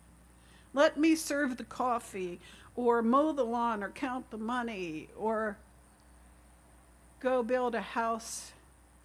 Let 0.72 0.98
me 0.98 1.14
serve 1.14 1.56
the 1.56 1.64
coffee, 1.64 2.40
or 2.74 3.02
mow 3.02 3.32
the 3.32 3.44
lawn, 3.44 3.82
or 3.82 3.90
count 3.90 4.30
the 4.30 4.38
money, 4.38 5.08
or 5.16 5.58
go 7.20 7.42
build 7.42 7.74
a 7.74 7.80
house 7.80 8.52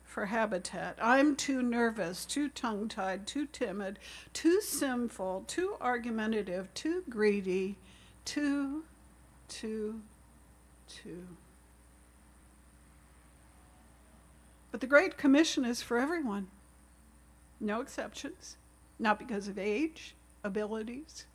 for 0.03 0.27
habitat. 0.27 0.97
I'm 1.01 1.35
too 1.35 1.63
nervous, 1.63 2.25
too 2.25 2.47
tongue 2.47 2.87
tied, 2.87 3.25
too 3.25 3.47
timid, 3.47 3.97
too 4.31 4.61
sinful, 4.61 5.45
too 5.47 5.75
argumentative, 5.81 6.71
too 6.73 7.03
greedy, 7.09 7.77
too, 8.23 8.83
too, 9.47 10.01
too. 10.87 11.27
But 14.73 14.81
the 14.81 14.87
Great 14.87 15.19
Commission 15.19 15.65
is 15.65 15.83
for 15.83 15.99
everyone, 15.99 16.47
no 17.59 17.79
exceptions, 17.79 18.57
not 18.97 19.19
because 19.19 19.47
of 19.47 19.59
age, 19.59 20.15
abilities, 20.43 21.27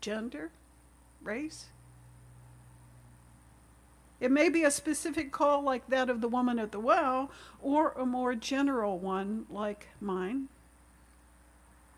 gender, 0.00 0.52
race. 1.20 1.66
It 4.20 4.30
may 4.30 4.48
be 4.48 4.62
a 4.62 4.70
specific 4.70 5.32
call 5.32 5.62
like 5.62 5.88
that 5.88 6.08
of 6.08 6.20
the 6.20 6.28
woman 6.28 6.60
at 6.60 6.70
the 6.70 6.78
well, 6.78 7.32
or 7.60 7.90
a 7.96 8.06
more 8.06 8.36
general 8.36 9.00
one 9.00 9.46
like 9.50 9.88
mine. 10.00 10.46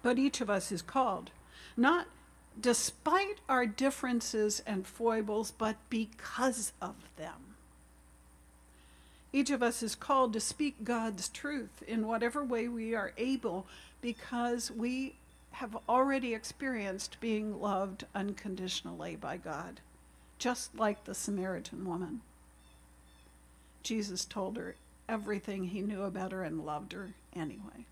But 0.02 0.18
each 0.18 0.40
of 0.40 0.49
us 0.49 0.73
is 0.73 0.80
called, 0.80 1.32
not 1.76 2.06
despite 2.58 3.42
our 3.47 3.66
differences 3.66 4.62
and 4.66 4.87
foibles, 4.87 5.50
but 5.50 5.76
because 5.90 6.73
of 6.80 6.94
them. 7.18 7.57
Each 9.38 9.50
of 9.50 9.62
us 9.62 9.85
is 9.85 9.95
called 9.95 10.33
to 10.33 10.40
speak 10.40 10.83
God's 10.83 11.28
truth 11.28 11.85
in 11.87 12.09
whatever 12.09 12.45
way 12.45 12.66
we 12.66 12.97
are 12.97 13.12
able 13.16 13.68
because 14.00 14.68
we 14.68 15.14
have 15.52 15.78
already 15.88 16.35
experienced 16.35 17.21
being 17.21 17.61
loved 17.61 18.04
unconditionally 18.16 19.14
by 19.14 19.37
God 19.37 19.80
just 20.40 20.75
like 20.76 21.04
the 21.04 21.14
Samaritan 21.14 21.87
woman. 21.87 22.23
Jesus 23.85 24.25
told 24.25 24.57
her 24.57 24.75
everything 25.09 25.66
he 25.66 25.83
knew 25.83 26.02
about 26.02 26.33
her 26.33 26.42
and 26.42 26.66
loved 26.66 26.92
her 26.92 27.14
anyway. 27.33 27.87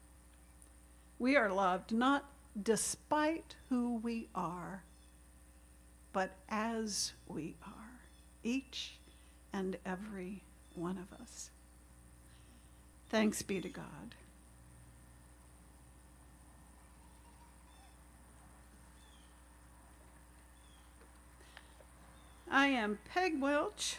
We 1.17 1.37
are 1.37 1.53
loved 1.53 1.93
not 1.93 2.25
despite 2.61 3.55
who 3.69 4.01
we 4.03 4.27
are, 4.35 4.83
but 6.13 6.33
as 6.49 7.13
we 7.29 7.55
are, 7.65 8.01
each 8.43 8.95
and 9.53 9.77
every 9.87 10.43
one 10.77 10.99
of 10.99 11.21
us. 11.21 11.51
Thanks 13.09 13.43
be 13.43 13.61
to 13.61 13.69
God. 13.69 14.15
I 22.51 22.69
am 22.69 22.99
Peg 23.13 23.41
Welch, 23.41 23.97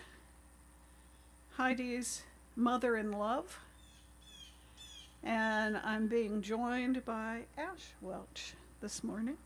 Heidi's 1.58 2.24
mother 2.56 2.96
in 2.96 3.12
love, 3.12 3.60
and 5.24 5.78
I'm 5.78 6.08
being 6.08 6.42
joined 6.42 7.04
by 7.06 7.42
Ash 7.58 7.94
Welch 8.02 8.54
this 8.82 9.04
morning. 9.04 9.38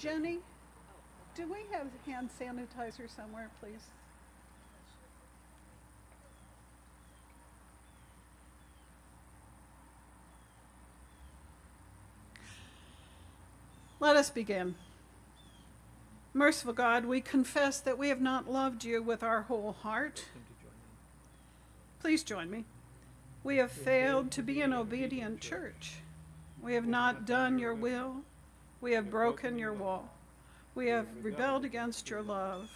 Jenny, 0.00 0.38
do 1.34 1.46
we 1.46 1.58
have 1.72 1.88
hand 2.06 2.30
sanitizer 2.40 3.14
somewhere, 3.14 3.50
please? 3.60 3.82
Let 14.00 14.16
us 14.16 14.30
begin. 14.30 14.76
Merciful 16.32 16.72
God, 16.72 17.04
we 17.04 17.20
confess 17.20 17.78
that 17.80 17.98
we 17.98 18.08
have 18.08 18.22
not 18.22 18.50
loved 18.50 18.84
you 18.84 19.02
with 19.02 19.22
our 19.22 19.42
whole 19.42 19.76
heart. 19.82 20.24
Please 22.00 22.22
join 22.22 22.50
me. 22.50 22.64
We 23.44 23.58
have 23.58 23.70
failed 23.70 24.30
to 24.30 24.42
be 24.42 24.62
an 24.62 24.72
obedient 24.72 25.42
church. 25.42 25.96
We 26.62 26.72
have 26.72 26.86
not 26.86 27.26
done 27.26 27.58
your 27.58 27.74
will. 27.74 28.22
We 28.80 28.92
have 28.92 29.10
broken 29.10 29.58
your 29.58 29.74
wall. 29.74 30.08
We 30.74 30.88
have 30.88 31.06
rebelled 31.22 31.64
against 31.64 32.08
your 32.08 32.22
love. 32.22 32.70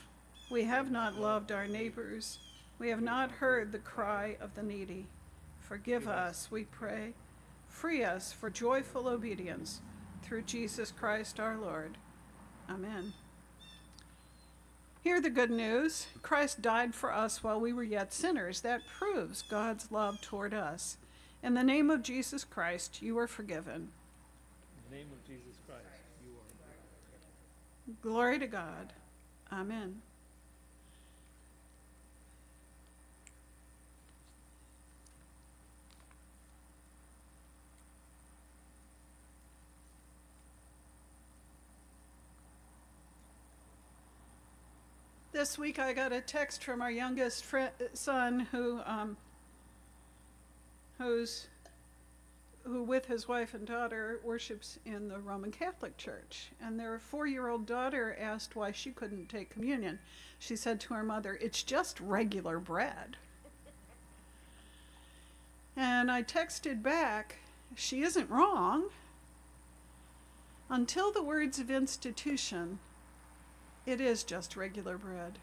We 0.51 0.65
have 0.65 0.91
not 0.91 1.19
loved 1.19 1.51
our 1.51 1.67
neighbors. 1.67 2.39
We 2.79 2.91
have 2.91 3.01
not 3.01 3.31
heard 3.31 3.73
the 3.73 3.79
cry 3.79 4.37
of 4.41 4.55
the 4.55 4.63
needy. 4.63 5.07
Forgive 5.61 6.07
us, 6.07 6.49
we 6.51 6.65
pray. 6.65 7.15
Free 7.69 8.05
us 8.05 8.33
for 8.33 8.51
joyful 8.51 9.09
obedience 9.09 9.81
through 10.23 10.43
Jesus 10.43 10.91
Christ 10.91 11.41
our 11.41 11.57
Lord. 11.57 11.97
Amen. 12.69 13.15
Hear 15.03 15.21
the 15.21 15.31
good 15.31 15.51
news 15.51 16.07
Christ 16.23 16.63
died 16.63 16.95
for 16.95 17.13
us 17.13 17.43
while 17.43 17.61
we 17.61 17.73
were 17.73 17.83
yet 17.83 18.13
sinners. 18.13 18.61
That 18.61 18.87
proves 18.87 19.43
God's 19.43 19.91
love 19.91 20.21
toward 20.21 20.55
us. 20.55 20.97
In 21.43 21.55
the 21.55 21.63
name 21.63 21.91
of 21.91 22.03
Jesus 22.03 22.45
Christ, 22.45 23.03
you 23.03 23.19
are 23.19 23.27
forgiven. 23.27 23.91
The 24.95 25.01
name 25.01 25.11
of 25.11 25.27
Jesus 25.27 25.59
Christ, 25.67 25.83
you 26.25 26.31
are. 26.37 28.01
Glory 28.01 28.39
to 28.39 28.47
God. 28.47 28.93
Amen. 29.53 30.01
this 45.33 45.59
week 45.59 45.81
I 45.81 45.93
got 45.93 46.13
a 46.13 46.21
text 46.21 46.63
from 46.63 46.81
our 46.81 46.93
youngest 46.93 47.45
son 47.95 48.47
who 48.53 48.81
um, 48.87 49.17
who's 50.99 51.49
who 52.65 52.83
with 52.83 53.07
his 53.07 53.29
wife 53.29 53.55
and 53.55 53.67
daughter 53.67 54.21
worships 54.25 54.79
in 54.85 55.09
the 55.09 55.19
Roman 55.19 55.51
Catholic 55.51 55.97
Church. 55.97 56.51
And 56.61 56.79
their 56.79 56.99
four-year-old 56.99 57.67
daughter 57.67 58.17
asked 58.19 58.57
why 58.57 58.73
she 58.73 58.91
couldn't 58.91 59.29
take 59.29 59.51
communion. 59.51 59.99
She 60.39 60.57
said 60.57 60.81
to 60.81 60.95
her 60.95 61.05
mother, 61.05 61.39
"It's 61.41 61.63
just 61.63 62.01
regular 62.01 62.59
bread." 62.59 63.17
and 65.77 66.11
I 66.11 66.23
texted 66.23 66.83
back, 66.83 67.37
"She 67.75 68.03
isn't 68.03 68.31
wrong." 68.31 68.91
Until 70.71 71.13
the 71.13 71.23
words 71.23 71.59
of 71.59 71.71
institution 71.71 72.79
it 73.87 74.01
is 74.01 74.25
just 74.25 74.57
regular 74.57 74.97
bread. 74.97 75.39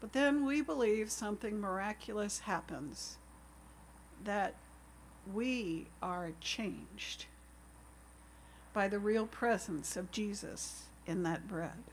But 0.00 0.12
then 0.12 0.46
we 0.46 0.62
believe 0.62 1.10
something 1.10 1.60
miraculous 1.60 2.40
happens, 2.40 3.18
that 4.24 4.54
we 5.30 5.86
are 6.02 6.32
changed 6.40 7.26
by 8.72 8.88
the 8.88 8.98
real 8.98 9.26
presence 9.26 9.96
of 9.96 10.10
Jesus 10.10 10.84
in 11.06 11.22
that 11.24 11.46
bread. 11.46 11.84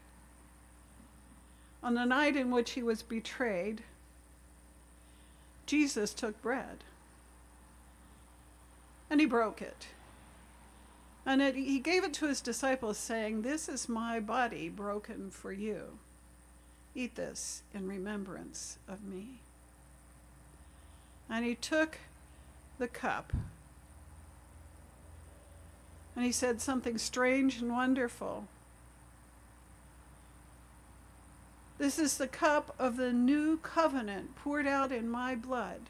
On 1.81 1.93
the 1.93 2.05
night 2.05 2.35
in 2.35 2.51
which 2.51 2.71
he 2.71 2.83
was 2.83 3.01
betrayed, 3.01 3.83
Jesus 5.65 6.13
took 6.13 6.41
bread 6.41 6.83
and 9.09 9.19
he 9.19 9.25
broke 9.25 9.61
it. 9.61 9.87
And 11.25 11.41
it, 11.41 11.55
he 11.55 11.79
gave 11.79 12.03
it 12.03 12.13
to 12.15 12.27
his 12.27 12.41
disciples, 12.41 12.97
saying, 12.97 13.41
This 13.41 13.69
is 13.69 13.89
my 13.89 14.19
body 14.19 14.69
broken 14.69 15.29
for 15.29 15.51
you. 15.51 15.99
Eat 16.95 17.15
this 17.15 17.63
in 17.73 17.87
remembrance 17.87 18.79
of 18.87 19.03
me. 19.03 19.41
And 21.29 21.45
he 21.45 21.55
took 21.55 21.99
the 22.79 22.87
cup. 22.87 23.33
And 26.15 26.25
he 26.25 26.31
said 26.31 26.59
something 26.59 26.97
strange 26.97 27.61
and 27.61 27.71
wonderful. 27.71 28.47
This 31.77 31.97
is 31.97 32.17
the 32.17 32.27
cup 32.27 32.75
of 32.77 32.97
the 32.97 33.13
new 33.13 33.57
covenant 33.57 34.35
poured 34.35 34.67
out 34.67 34.91
in 34.91 35.09
my 35.09 35.35
blood 35.35 35.81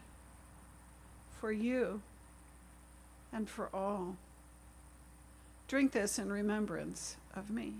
for 1.40 1.50
you 1.50 2.02
and 3.32 3.48
for 3.48 3.68
all. 3.74 4.16
Drink 5.66 5.92
this 5.92 6.18
in 6.18 6.30
remembrance 6.30 7.16
of 7.34 7.50
me. 7.50 7.74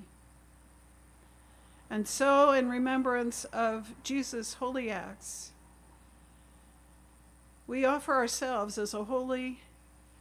And 1.89 2.07
so, 2.07 2.53
in 2.53 2.69
remembrance 2.69 3.45
of 3.47 3.95
Jesus' 4.05 4.55
holy 4.55 4.91
acts, 4.91 5.51
we 7.71 7.85
offer 7.85 8.13
ourselves 8.15 8.77
as 8.79 8.93
a 8.93 9.05
holy 9.05 9.61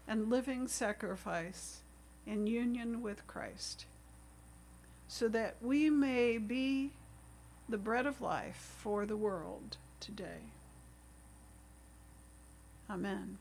and 0.08 0.30
living 0.30 0.68
sacrifice 0.68 1.82
in 2.24 2.46
union 2.46 3.02
with 3.02 3.26
Christ, 3.26 3.86
so 5.08 5.28
that 5.30 5.56
we 5.60 5.90
may 5.90 6.38
be 6.38 6.92
the 7.68 7.80
bread 7.80 8.06
of 8.06 8.22
life 8.22 8.76
for 8.78 9.08
the 9.08 9.18
world 9.18 9.78
today. 10.00 10.52
Amen. 12.88 13.40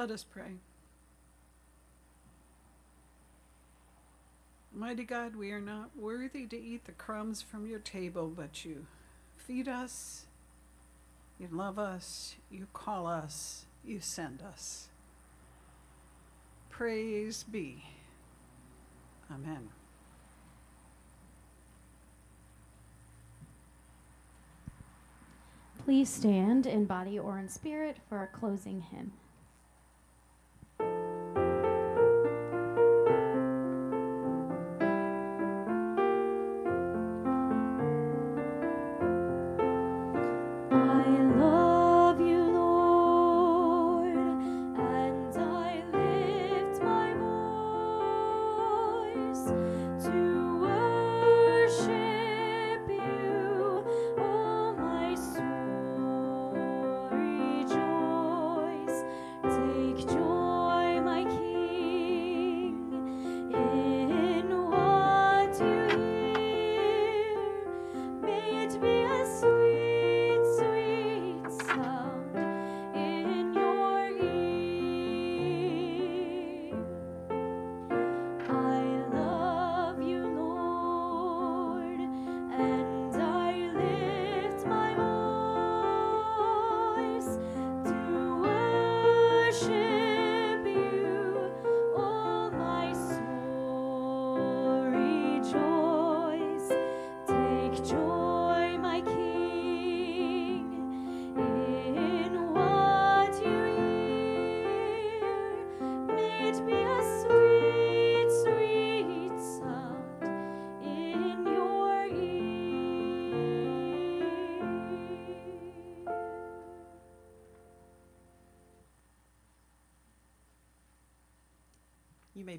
Let 0.00 0.12
us 0.12 0.24
pray. 0.24 0.52
Mighty 4.74 5.04
God, 5.04 5.36
we 5.36 5.50
are 5.50 5.60
not 5.60 5.90
worthy 5.94 6.46
to 6.46 6.58
eat 6.58 6.86
the 6.86 6.92
crumbs 6.92 7.42
from 7.42 7.66
your 7.66 7.80
table, 7.80 8.32
but 8.34 8.64
you 8.64 8.86
feed 9.36 9.68
us, 9.68 10.24
you 11.38 11.48
love 11.52 11.78
us, 11.78 12.36
you 12.50 12.66
call 12.72 13.06
us, 13.06 13.66
you 13.84 14.00
send 14.00 14.40
us. 14.40 14.88
Praise 16.70 17.42
be. 17.42 17.84
Amen. 19.30 19.68
Please 25.84 26.08
stand 26.08 26.64
in 26.64 26.86
body 26.86 27.18
or 27.18 27.38
in 27.38 27.50
spirit 27.50 27.98
for 28.08 28.16
our 28.16 28.28
closing 28.28 28.80
hymn. 28.80 29.12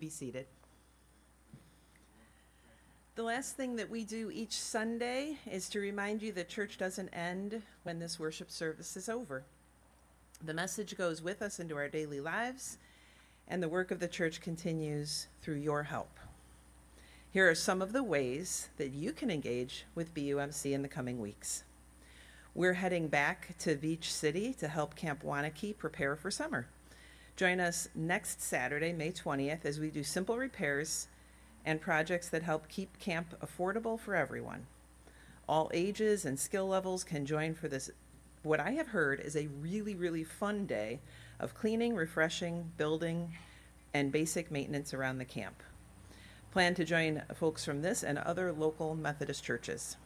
Be 0.01 0.09
seated. 0.09 0.47
The 3.13 3.21
last 3.21 3.55
thing 3.55 3.75
that 3.75 3.91
we 3.91 4.03
do 4.03 4.31
each 4.31 4.59
Sunday 4.59 5.37
is 5.45 5.69
to 5.69 5.79
remind 5.79 6.23
you 6.23 6.31
that 6.31 6.49
church 6.49 6.79
doesn't 6.79 7.09
end 7.09 7.61
when 7.83 7.99
this 7.99 8.19
worship 8.19 8.49
service 8.49 8.97
is 8.97 9.07
over. 9.07 9.43
The 10.43 10.55
message 10.55 10.97
goes 10.97 11.21
with 11.21 11.43
us 11.43 11.59
into 11.59 11.75
our 11.75 11.87
daily 11.87 12.19
lives, 12.19 12.79
and 13.47 13.61
the 13.61 13.69
work 13.69 13.91
of 13.91 13.99
the 13.99 14.07
church 14.07 14.41
continues 14.41 15.27
through 15.43 15.57
your 15.57 15.83
help. 15.83 16.17
Here 17.29 17.47
are 17.47 17.53
some 17.53 17.79
of 17.79 17.93
the 17.93 18.01
ways 18.01 18.69
that 18.77 18.93
you 18.93 19.11
can 19.11 19.29
engage 19.29 19.85
with 19.93 20.15
BUMC 20.15 20.73
in 20.73 20.81
the 20.81 20.87
coming 20.87 21.19
weeks. 21.21 21.63
We're 22.55 22.73
heading 22.73 23.07
back 23.07 23.55
to 23.59 23.75
Beach 23.75 24.11
City 24.11 24.51
to 24.55 24.67
help 24.67 24.95
Camp 24.95 25.21
Wanake 25.21 25.77
prepare 25.77 26.15
for 26.15 26.31
summer. 26.31 26.65
Join 27.35 27.59
us 27.59 27.87
next 27.95 28.41
Saturday, 28.41 28.93
May 28.93 29.11
20th, 29.11 29.65
as 29.65 29.79
we 29.79 29.89
do 29.89 30.03
simple 30.03 30.37
repairs 30.37 31.07
and 31.65 31.81
projects 31.81 32.29
that 32.29 32.43
help 32.43 32.67
keep 32.67 32.99
camp 32.99 33.35
affordable 33.41 33.99
for 33.99 34.15
everyone. 34.15 34.67
All 35.47 35.71
ages 35.73 36.25
and 36.25 36.39
skill 36.39 36.67
levels 36.67 37.03
can 37.03 37.25
join 37.25 37.55
for 37.55 37.67
this, 37.67 37.89
what 38.43 38.59
I 38.59 38.71
have 38.71 38.87
heard 38.87 39.19
is 39.19 39.35
a 39.35 39.47
really, 39.59 39.95
really 39.95 40.23
fun 40.23 40.65
day 40.65 40.99
of 41.39 41.53
cleaning, 41.53 41.95
refreshing, 41.95 42.71
building, 42.77 43.33
and 43.93 44.11
basic 44.11 44.51
maintenance 44.51 44.93
around 44.93 45.17
the 45.17 45.25
camp. 45.25 45.61
Plan 46.51 46.75
to 46.75 46.85
join 46.85 47.23
folks 47.33 47.63
from 47.63 47.81
this 47.81 48.03
and 48.03 48.17
other 48.17 48.51
local 48.51 48.95
Methodist 48.95 49.43
churches. 49.43 49.97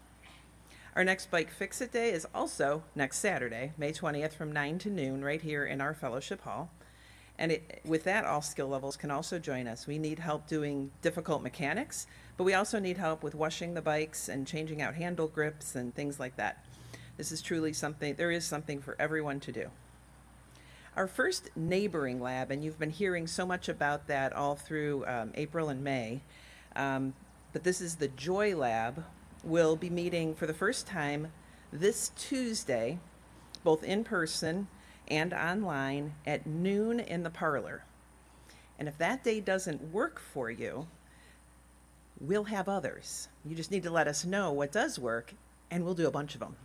Our 0.96 1.04
next 1.04 1.32
Bike 1.32 1.50
Fix 1.50 1.82
It 1.82 1.92
Day 1.92 2.12
is 2.12 2.28
also 2.34 2.84
next 2.96 3.20
Saturday, 3.20 3.74
May 3.78 3.92
20th 3.92 4.34
from 4.34 4.52
9 4.52 4.80
to 4.80 4.90
noon, 4.90 5.24
right 5.24 5.42
here 5.42 5.66
in 5.66 5.82
our 5.82 5.94
fellowship 5.94 6.42
hall. 6.42 6.70
And 7.38 7.52
it, 7.52 7.82
with 7.84 8.06
that, 8.06 8.26
all 8.26 8.42
skill 8.42 8.68
levels 8.68 8.96
can 8.96 9.12
also 9.12 9.40
join 9.40 9.68
us. 9.68 9.88
We 9.88 9.98
need 9.98 10.20
help 10.20 10.48
doing 10.48 10.92
difficult 11.02 11.44
mechanics, 11.44 12.08
but 12.38 12.46
we 12.46 12.54
also 12.54 12.80
need 12.80 12.98
help 12.98 13.24
with 13.24 13.36
washing 13.36 13.74
the 13.74 13.82
bikes 13.82 14.30
and 14.30 14.48
changing 14.48 14.82
out 14.82 14.96
handle 14.96 15.28
grips 15.28 15.76
and 15.76 15.94
things 15.94 16.20
like 16.20 16.38
that. 16.38 16.66
This 17.18 17.32
is 17.32 17.42
truly 17.42 17.74
something, 17.74 18.16
there 18.16 18.32
is 18.32 18.46
something 18.46 18.82
for 18.82 18.96
everyone 19.00 19.40
to 19.42 19.52
do. 19.52 19.70
Our 20.96 21.08
first 21.08 21.50
neighboring 21.58 22.22
lab, 22.22 22.52
and 22.52 22.64
you've 22.64 22.80
been 22.80 22.90
hearing 22.90 23.28
so 23.28 23.46
much 23.46 23.68
about 23.68 24.08
that 24.08 24.32
all 24.32 24.56
through 24.56 25.06
um, 25.06 25.32
April 25.36 25.68
and 25.68 25.84
May, 25.84 26.22
um, 26.76 27.14
but 27.52 27.64
this 27.64 27.82
is 27.82 27.96
the 27.96 28.08
Joy 28.10 28.56
Lab, 28.56 29.04
will 29.44 29.76
be 29.76 29.90
meeting 29.90 30.36
for 30.36 30.46
the 30.46 30.54
first 30.54 30.88
time 30.88 31.32
this 31.72 32.12
Tuesday, 32.18 33.00
both 33.64 33.84
in 33.84 34.04
person 34.04 34.68
and 35.08 35.34
online 35.34 36.14
at 36.26 36.46
noon 36.46 37.00
in 37.00 37.24
the 37.24 37.30
parlor. 37.30 37.84
And 38.78 38.88
if 38.88 38.98
that 38.98 39.24
day 39.24 39.40
doesn't 39.40 39.94
work 39.94 40.20
for 40.20 40.52
you, 40.52 40.88
we'll 42.20 42.46
have 42.46 42.68
others. 42.68 43.30
You 43.46 43.56
just 43.56 43.72
need 43.72 43.84
to 43.84 43.92
let 43.92 44.08
us 44.08 44.26
know 44.26 44.52
what 44.52 44.72
does 44.72 45.00
work, 45.00 45.34
and 45.72 45.84
we'll 45.84 45.94
do 45.94 46.08
a 46.08 46.12
bunch 46.12 46.34
of 46.34 46.40
them. 46.40 46.56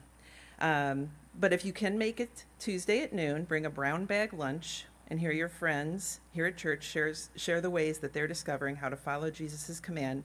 Um, 0.61 1.11
but 1.38 1.53
if 1.53 1.64
you 1.64 1.72
can 1.72 1.96
make 1.96 2.20
it 2.20 2.44
Tuesday 2.59 3.03
at 3.03 3.12
noon, 3.12 3.44
bring 3.44 3.64
a 3.64 3.70
brown 3.70 4.05
bag 4.05 4.33
lunch 4.33 4.87
and 5.09 5.20
hear 5.20 5.33
your 5.33 5.48
friends 5.48 6.20
here 6.33 6.46
at 6.46 6.57
church 6.57 6.85
shares, 6.85 7.31
share 7.37 7.61
the 7.61 7.70
ways 7.70 7.98
that 7.98 8.12
they're 8.12 8.29
discovering 8.29 8.76
how 8.76 8.88
to 8.88 8.96
follow 8.96 9.31
Jesus' 9.31 9.81
command 9.81 10.24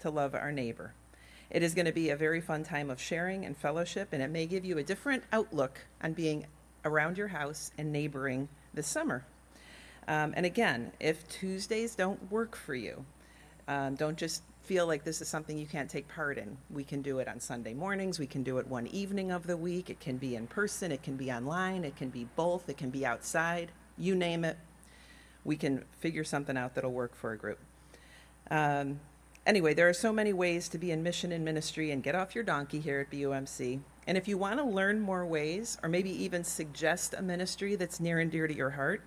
to 0.00 0.10
love 0.10 0.34
our 0.34 0.52
neighbor. 0.52 0.94
It 1.50 1.62
is 1.62 1.74
going 1.74 1.86
to 1.86 1.92
be 1.92 2.10
a 2.10 2.16
very 2.16 2.40
fun 2.40 2.62
time 2.62 2.90
of 2.90 3.00
sharing 3.00 3.44
and 3.44 3.56
fellowship, 3.56 4.08
and 4.12 4.22
it 4.22 4.30
may 4.30 4.46
give 4.46 4.64
you 4.64 4.78
a 4.78 4.82
different 4.82 5.24
outlook 5.32 5.80
on 6.02 6.12
being 6.12 6.46
around 6.84 7.18
your 7.18 7.28
house 7.28 7.70
and 7.78 7.92
neighboring 7.92 8.48
this 8.74 8.86
summer. 8.86 9.24
Um, 10.06 10.32
and 10.36 10.46
again, 10.46 10.92
if 11.00 11.28
Tuesdays 11.28 11.94
don't 11.94 12.30
work 12.30 12.56
for 12.56 12.74
you, 12.74 13.04
um, 13.68 13.94
don't 13.94 14.16
just 14.16 14.42
feel 14.62 14.86
like 14.86 15.04
this 15.04 15.20
is 15.20 15.28
something 15.28 15.56
you 15.56 15.66
can't 15.66 15.88
take 15.88 16.08
part 16.08 16.38
in. 16.38 16.56
We 16.70 16.84
can 16.84 17.02
do 17.02 17.18
it 17.18 17.28
on 17.28 17.40
Sunday 17.40 17.74
mornings. 17.74 18.18
We 18.18 18.26
can 18.26 18.42
do 18.42 18.58
it 18.58 18.66
one 18.66 18.86
evening 18.88 19.30
of 19.30 19.46
the 19.46 19.56
week. 19.56 19.90
It 19.90 20.00
can 20.00 20.16
be 20.16 20.36
in 20.36 20.46
person. 20.46 20.92
It 20.92 21.02
can 21.02 21.16
be 21.16 21.30
online. 21.32 21.84
It 21.84 21.96
can 21.96 22.10
be 22.10 22.26
both. 22.36 22.68
It 22.68 22.76
can 22.76 22.90
be 22.90 23.04
outside. 23.04 23.70
You 23.96 24.14
name 24.14 24.44
it. 24.44 24.58
We 25.44 25.56
can 25.56 25.84
figure 25.98 26.24
something 26.24 26.56
out 26.56 26.74
that'll 26.74 26.92
work 26.92 27.14
for 27.14 27.32
a 27.32 27.38
group. 27.38 27.58
Um, 28.50 29.00
anyway, 29.46 29.74
there 29.74 29.88
are 29.88 29.94
so 29.94 30.12
many 30.12 30.32
ways 30.32 30.68
to 30.68 30.78
be 30.78 30.90
in 30.90 31.02
mission 31.02 31.32
and 31.32 31.44
ministry 31.44 31.90
and 31.90 32.02
get 32.02 32.14
off 32.14 32.34
your 32.34 32.44
donkey 32.44 32.80
here 32.80 33.00
at 33.00 33.10
BUMC. 33.10 33.80
And 34.08 34.16
if 34.16 34.26
you 34.26 34.38
want 34.38 34.58
to 34.58 34.64
learn 34.64 35.00
more 35.00 35.26
ways, 35.26 35.76
or 35.82 35.88
maybe 35.90 36.10
even 36.24 36.42
suggest 36.42 37.12
a 37.12 37.20
ministry 37.20 37.76
that's 37.76 38.00
near 38.00 38.20
and 38.20 38.30
dear 38.30 38.48
to 38.48 38.54
your 38.56 38.70
heart, 38.70 39.02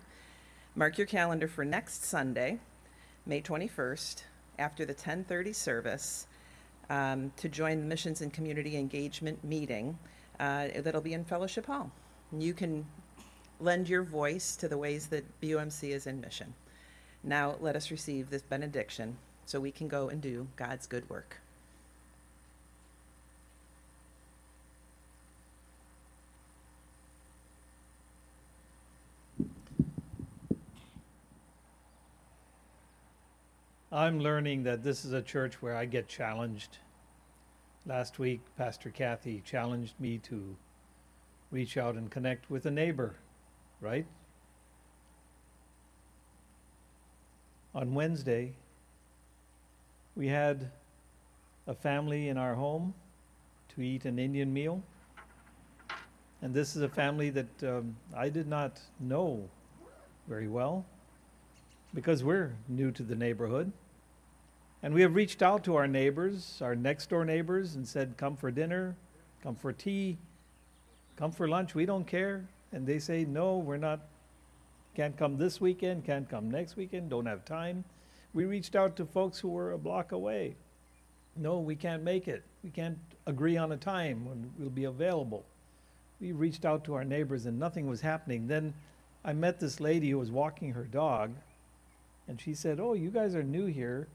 mark 0.76 0.96
your 0.96 1.08
calendar 1.08 1.48
for 1.48 1.64
next 1.64 2.04
Sunday, 2.04 2.60
May 3.26 3.42
21st, 3.42 4.22
after 4.60 4.84
the 4.84 4.94
10:30 4.94 5.52
service, 5.52 6.28
um, 6.88 7.32
to 7.36 7.48
join 7.48 7.80
the 7.80 7.86
Missions 7.86 8.20
and 8.20 8.32
Community 8.32 8.76
Engagement 8.76 9.42
meeting 9.42 9.98
uh, 10.38 10.68
that'll 10.76 11.00
be 11.00 11.14
in 11.14 11.24
Fellowship 11.24 11.66
Hall. 11.66 11.90
You 12.30 12.54
can 12.54 12.86
lend 13.58 13.88
your 13.88 14.04
voice 14.04 14.54
to 14.54 14.68
the 14.68 14.78
ways 14.78 15.08
that 15.08 15.24
BUMC 15.40 15.90
is 15.90 16.06
in 16.06 16.20
mission. 16.20 16.54
Now 17.24 17.56
let 17.60 17.74
us 17.74 17.90
receive 17.90 18.30
this 18.30 18.42
benediction 18.42 19.18
so 19.46 19.58
we 19.58 19.72
can 19.72 19.88
go 19.88 20.10
and 20.10 20.22
do 20.22 20.46
God's 20.54 20.86
good 20.86 21.10
work. 21.10 21.41
I'm 33.94 34.20
learning 34.20 34.62
that 34.62 34.82
this 34.82 35.04
is 35.04 35.12
a 35.12 35.20
church 35.20 35.60
where 35.60 35.76
I 35.76 35.84
get 35.84 36.08
challenged. 36.08 36.78
Last 37.84 38.18
week, 38.18 38.40
Pastor 38.56 38.88
Kathy 38.88 39.42
challenged 39.44 40.00
me 40.00 40.16
to 40.30 40.56
reach 41.50 41.76
out 41.76 41.96
and 41.96 42.10
connect 42.10 42.50
with 42.50 42.64
a 42.64 42.70
neighbor, 42.70 43.16
right? 43.82 44.06
On 47.74 47.92
Wednesday, 47.92 48.54
we 50.16 50.28
had 50.28 50.70
a 51.66 51.74
family 51.74 52.30
in 52.30 52.38
our 52.38 52.54
home 52.54 52.94
to 53.74 53.82
eat 53.82 54.06
an 54.06 54.18
Indian 54.18 54.54
meal. 54.54 54.82
And 56.40 56.54
this 56.54 56.76
is 56.76 56.80
a 56.80 56.88
family 56.88 57.28
that 57.28 57.62
um, 57.62 57.94
I 58.16 58.30
did 58.30 58.48
not 58.48 58.80
know 59.00 59.50
very 60.26 60.48
well 60.48 60.86
because 61.92 62.24
we're 62.24 62.54
new 62.70 62.90
to 62.90 63.02
the 63.02 63.14
neighborhood. 63.14 63.70
And 64.82 64.92
we 64.92 65.02
have 65.02 65.14
reached 65.14 65.42
out 65.42 65.62
to 65.64 65.76
our 65.76 65.86
neighbors, 65.86 66.58
our 66.60 66.74
next 66.74 67.10
door 67.10 67.24
neighbors, 67.24 67.76
and 67.76 67.86
said, 67.86 68.16
Come 68.16 68.36
for 68.36 68.50
dinner, 68.50 68.96
come 69.42 69.54
for 69.54 69.72
tea, 69.72 70.18
come 71.16 71.30
for 71.30 71.48
lunch, 71.48 71.74
we 71.74 71.86
don't 71.86 72.06
care. 72.06 72.44
And 72.72 72.86
they 72.86 72.98
say, 72.98 73.24
No, 73.24 73.58
we're 73.58 73.76
not, 73.76 74.00
can't 74.96 75.16
come 75.16 75.38
this 75.38 75.60
weekend, 75.60 76.04
can't 76.04 76.28
come 76.28 76.50
next 76.50 76.76
weekend, 76.76 77.10
don't 77.10 77.26
have 77.26 77.44
time. 77.44 77.84
We 78.34 78.44
reached 78.44 78.74
out 78.74 78.96
to 78.96 79.04
folks 79.04 79.38
who 79.38 79.50
were 79.50 79.72
a 79.72 79.78
block 79.78 80.10
away. 80.10 80.56
No, 81.36 81.58
we 81.58 81.76
can't 81.76 82.02
make 82.02 82.26
it. 82.26 82.42
We 82.64 82.70
can't 82.70 82.98
agree 83.26 83.56
on 83.56 83.72
a 83.72 83.76
time 83.76 84.24
when 84.24 84.50
we'll 84.58 84.70
be 84.70 84.84
available. 84.84 85.44
We 86.20 86.32
reached 86.32 86.64
out 86.64 86.84
to 86.84 86.94
our 86.94 87.04
neighbors 87.04 87.46
and 87.46 87.58
nothing 87.58 87.86
was 87.86 88.00
happening. 88.00 88.48
Then 88.48 88.74
I 89.24 89.32
met 89.32 89.60
this 89.60 89.80
lady 89.80 90.10
who 90.10 90.18
was 90.18 90.30
walking 90.30 90.72
her 90.72 90.84
dog, 90.84 91.32
and 92.26 92.40
she 92.40 92.54
said, 92.54 92.80
Oh, 92.80 92.94
you 92.94 93.10
guys 93.10 93.34
are 93.36 93.42
new 93.42 93.66
here. 93.66 94.08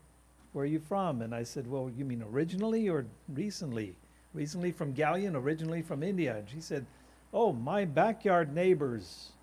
Where 0.57 0.63
are 0.63 0.67
you 0.67 0.79
from? 0.79 1.21
And 1.21 1.35
I 1.35 1.43
said, 1.43 1.67
Well, 1.67 1.91
you 1.95 2.03
mean 2.03 2.23
originally 2.23 2.89
or 2.89 3.05
recently? 3.29 3.95
Recently 4.33 4.71
from 4.71 4.91
Galion, 4.91 5.35
originally 5.35 5.83
from 5.83 6.01
India. 6.01 6.35
And 6.35 6.49
she 6.49 6.61
said, 6.61 6.87
Oh, 7.31 7.53
my 7.53 7.85
backyard 7.85 8.55
neighbors, 8.55 9.33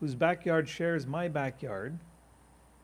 whose 0.00 0.14
backyard 0.14 0.66
shares 0.66 1.06
my 1.06 1.28
backyard, 1.28 1.98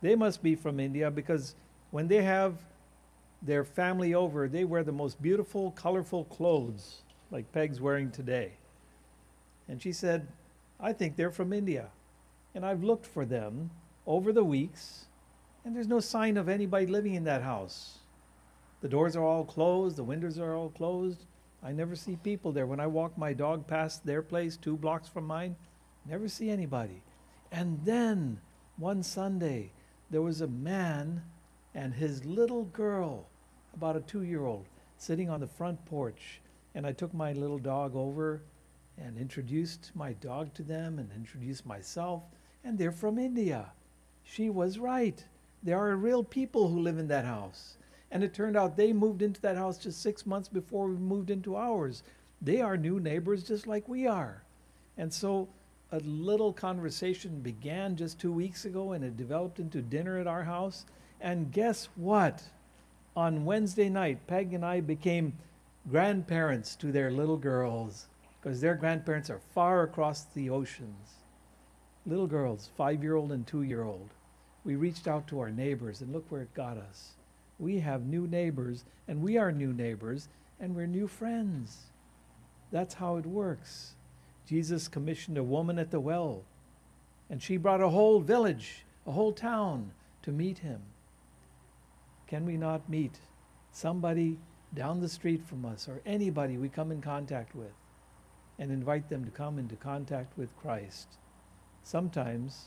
they 0.02 0.14
must 0.14 0.42
be 0.42 0.54
from 0.54 0.78
India 0.78 1.10
because 1.10 1.54
when 1.90 2.06
they 2.06 2.20
have 2.22 2.58
their 3.40 3.64
family 3.64 4.12
over, 4.12 4.46
they 4.46 4.64
wear 4.66 4.84
the 4.84 4.92
most 4.92 5.22
beautiful, 5.22 5.70
colorful 5.70 6.24
clothes, 6.24 7.00
like 7.30 7.50
Peg's 7.50 7.80
wearing 7.80 8.10
today. 8.10 8.52
And 9.68 9.80
she 9.80 9.92
said, 9.92 10.28
I 10.78 10.92
think 10.92 11.16
they're 11.16 11.30
from 11.30 11.54
India. 11.54 11.86
And 12.54 12.66
I've 12.66 12.84
looked 12.84 13.06
for 13.06 13.24
them 13.24 13.70
over 14.06 14.34
the 14.34 14.44
weeks, 14.44 15.06
and 15.64 15.74
there's 15.74 15.88
no 15.88 16.00
sign 16.00 16.36
of 16.36 16.48
anybody 16.48 16.86
living 16.86 17.14
in 17.14 17.24
that 17.24 17.42
house. 17.42 17.98
The 18.80 18.88
doors 18.88 19.14
are 19.16 19.24
all 19.24 19.44
closed, 19.44 19.96
the 19.96 20.04
windows 20.04 20.38
are 20.38 20.54
all 20.54 20.70
closed. 20.70 21.26
I 21.62 21.72
never 21.72 21.94
see 21.94 22.16
people 22.16 22.52
there. 22.52 22.66
When 22.66 22.80
I 22.80 22.86
walk 22.86 23.18
my 23.18 23.34
dog 23.34 23.66
past 23.66 24.06
their 24.06 24.22
place, 24.22 24.56
two 24.56 24.76
blocks 24.76 25.08
from 25.08 25.26
mine, 25.26 25.56
never 26.06 26.28
see 26.28 26.48
anybody. 26.48 27.02
And 27.52 27.78
then 27.84 28.40
one 28.78 29.02
Sunday, 29.02 29.72
there 30.10 30.22
was 30.22 30.40
a 30.40 30.46
man 30.46 31.22
and 31.74 31.92
his 31.94 32.24
little 32.24 32.64
girl, 32.64 33.26
about 33.74 33.96
a 33.96 34.00
two 34.00 34.22
year 34.22 34.44
old, 34.44 34.66
sitting 34.96 35.28
on 35.28 35.40
the 35.40 35.46
front 35.46 35.84
porch. 35.84 36.40
And 36.74 36.86
I 36.86 36.92
took 36.92 37.12
my 37.12 37.32
little 37.32 37.58
dog 37.58 37.94
over 37.94 38.42
and 38.96 39.18
introduced 39.18 39.90
my 39.94 40.12
dog 40.14 40.54
to 40.54 40.62
them 40.62 40.98
and 40.98 41.10
introduced 41.12 41.66
myself. 41.66 42.22
And 42.64 42.78
they're 42.78 42.92
from 42.92 43.18
India. 43.18 43.72
She 44.24 44.50
was 44.50 44.78
right. 44.78 45.24
There 45.62 45.78
are 45.78 45.96
real 45.96 46.24
people 46.24 46.68
who 46.68 46.80
live 46.80 46.98
in 46.98 47.08
that 47.08 47.24
house. 47.24 47.76
And 48.10 48.24
it 48.24 48.34
turned 48.34 48.56
out 48.56 48.76
they 48.76 48.92
moved 48.92 49.22
into 49.22 49.40
that 49.42 49.56
house 49.56 49.78
just 49.78 50.02
six 50.02 50.26
months 50.26 50.48
before 50.48 50.88
we 50.88 50.96
moved 50.96 51.30
into 51.30 51.56
ours. 51.56 52.02
They 52.42 52.60
are 52.60 52.76
new 52.76 52.98
neighbors 52.98 53.44
just 53.44 53.66
like 53.66 53.88
we 53.88 54.06
are. 54.06 54.42
And 54.96 55.12
so 55.12 55.48
a 55.92 55.98
little 56.00 56.52
conversation 56.52 57.40
began 57.40 57.96
just 57.96 58.18
two 58.18 58.32
weeks 58.32 58.64
ago 58.64 58.92
and 58.92 59.04
it 59.04 59.16
developed 59.16 59.60
into 59.60 59.82
dinner 59.82 60.18
at 60.18 60.26
our 60.26 60.44
house. 60.44 60.86
And 61.20 61.52
guess 61.52 61.88
what? 61.94 62.42
On 63.16 63.44
Wednesday 63.44 63.88
night, 63.88 64.26
Peg 64.26 64.54
and 64.54 64.64
I 64.64 64.80
became 64.80 65.34
grandparents 65.90 66.76
to 66.76 66.92
their 66.92 67.10
little 67.10 67.36
girls 67.36 68.06
because 68.40 68.60
their 68.60 68.74
grandparents 68.74 69.30
are 69.30 69.40
far 69.54 69.82
across 69.82 70.24
the 70.24 70.48
oceans. 70.48 71.16
Little 72.06 72.26
girls, 72.26 72.70
five 72.76 73.02
year 73.02 73.16
old 73.16 73.32
and 73.32 73.46
two 73.46 73.62
year 73.62 73.82
old. 73.82 74.10
We 74.64 74.76
reached 74.76 75.08
out 75.08 75.26
to 75.28 75.40
our 75.40 75.50
neighbors 75.50 76.00
and 76.00 76.12
look 76.12 76.30
where 76.30 76.42
it 76.42 76.54
got 76.54 76.76
us 76.76 77.12
we 77.60 77.80
have 77.80 78.06
new 78.06 78.26
neighbors, 78.26 78.84
and 79.06 79.22
we 79.22 79.36
are 79.36 79.52
new 79.52 79.72
neighbors, 79.72 80.28
and 80.58 80.74
we're 80.74 80.86
new 80.86 81.06
friends. 81.06 81.76
That's 82.72 82.94
how 82.94 83.16
it 83.16 83.26
works. 83.26 83.92
Jesus 84.46 84.88
commissioned 84.88 85.36
a 85.36 85.44
woman 85.44 85.78
at 85.78 85.90
the 85.90 86.00
well, 86.00 86.42
and 87.28 87.42
she 87.42 87.58
brought 87.58 87.82
a 87.82 87.90
whole 87.90 88.20
village, 88.20 88.84
a 89.06 89.12
whole 89.12 89.32
town 89.32 89.92
to 90.22 90.32
meet 90.32 90.58
him. 90.58 90.80
Can 92.26 92.46
we 92.46 92.56
not 92.56 92.88
meet 92.88 93.18
somebody 93.72 94.38
down 94.72 95.00
the 95.00 95.08
street 95.08 95.44
from 95.46 95.64
us 95.64 95.86
or 95.86 96.00
anybody 96.06 96.56
we 96.56 96.68
come 96.68 96.90
in 96.90 97.02
contact 97.02 97.54
with 97.54 97.72
and 98.58 98.70
invite 98.70 99.08
them 99.08 99.24
to 99.24 99.30
come 99.30 99.58
into 99.58 99.76
contact 99.76 100.36
with 100.38 100.56
Christ? 100.56 101.08
Sometimes 101.82 102.66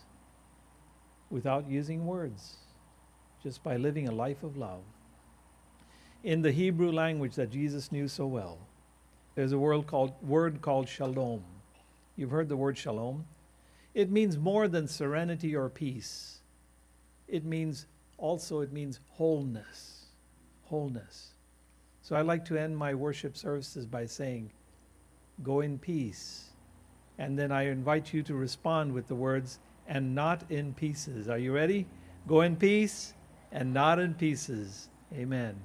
without 1.29 1.69
using 1.69 2.05
words 2.05 2.55
just 3.41 3.63
by 3.63 3.75
living 3.75 4.07
a 4.07 4.12
life 4.12 4.43
of 4.43 4.55
love. 4.55 4.81
In 6.23 6.41
the 6.41 6.51
Hebrew 6.51 6.91
language 6.91 7.36
that 7.36 7.51
Jesus 7.51 7.91
knew 7.91 8.07
so 8.07 8.25
well, 8.25 8.57
there's 9.36 9.51
a 9.51 9.57
word 9.57 9.88
called, 9.88 10.13
word 10.21 10.62
called 10.62 10.88
shalom. 10.88 11.43
You've 12.15 12.31
heard 12.31 12.47
the 12.47 12.55
word 12.55 12.77
shalom? 12.77 13.25
It 13.93 14.09
means 14.09 14.38
more 14.38 14.67
than 14.67 14.88
serenity 14.88 15.55
or 15.55 15.69
peace. 15.69 16.39
It 17.27 17.43
means 17.43 17.88
also 18.17 18.62
it 18.62 18.71
means 18.71 18.99
wholeness. 19.09 20.05
Wholeness. 20.63 21.34
So 22.01 22.15
I 22.15 22.21
like 22.21 22.45
to 22.45 22.57
end 22.57 22.78
my 22.78 22.93
worship 22.93 23.36
services 23.36 23.86
by 23.86 24.05
saying, 24.05 24.51
Go 25.41 25.61
in 25.61 25.80
peace. 25.80 26.49
And 27.17 27.38
then 27.38 27.51
I 27.51 27.67
invite 27.67 28.13
you 28.13 28.24
to 28.24 28.36
respond 28.36 28.93
with 28.93 29.07
the 29.07 29.15
words, 29.15 29.59
and 29.88 30.15
not 30.15 30.43
in 30.49 30.73
pieces. 30.73 31.29
Are 31.29 31.38
you 31.38 31.51
ready? 31.53 31.86
Go 32.27 32.41
in 32.41 32.55
peace 32.55 33.13
and 33.51 33.73
not 33.73 33.99
in 33.99 34.13
pieces. 34.13 34.89
Amen. 35.13 35.55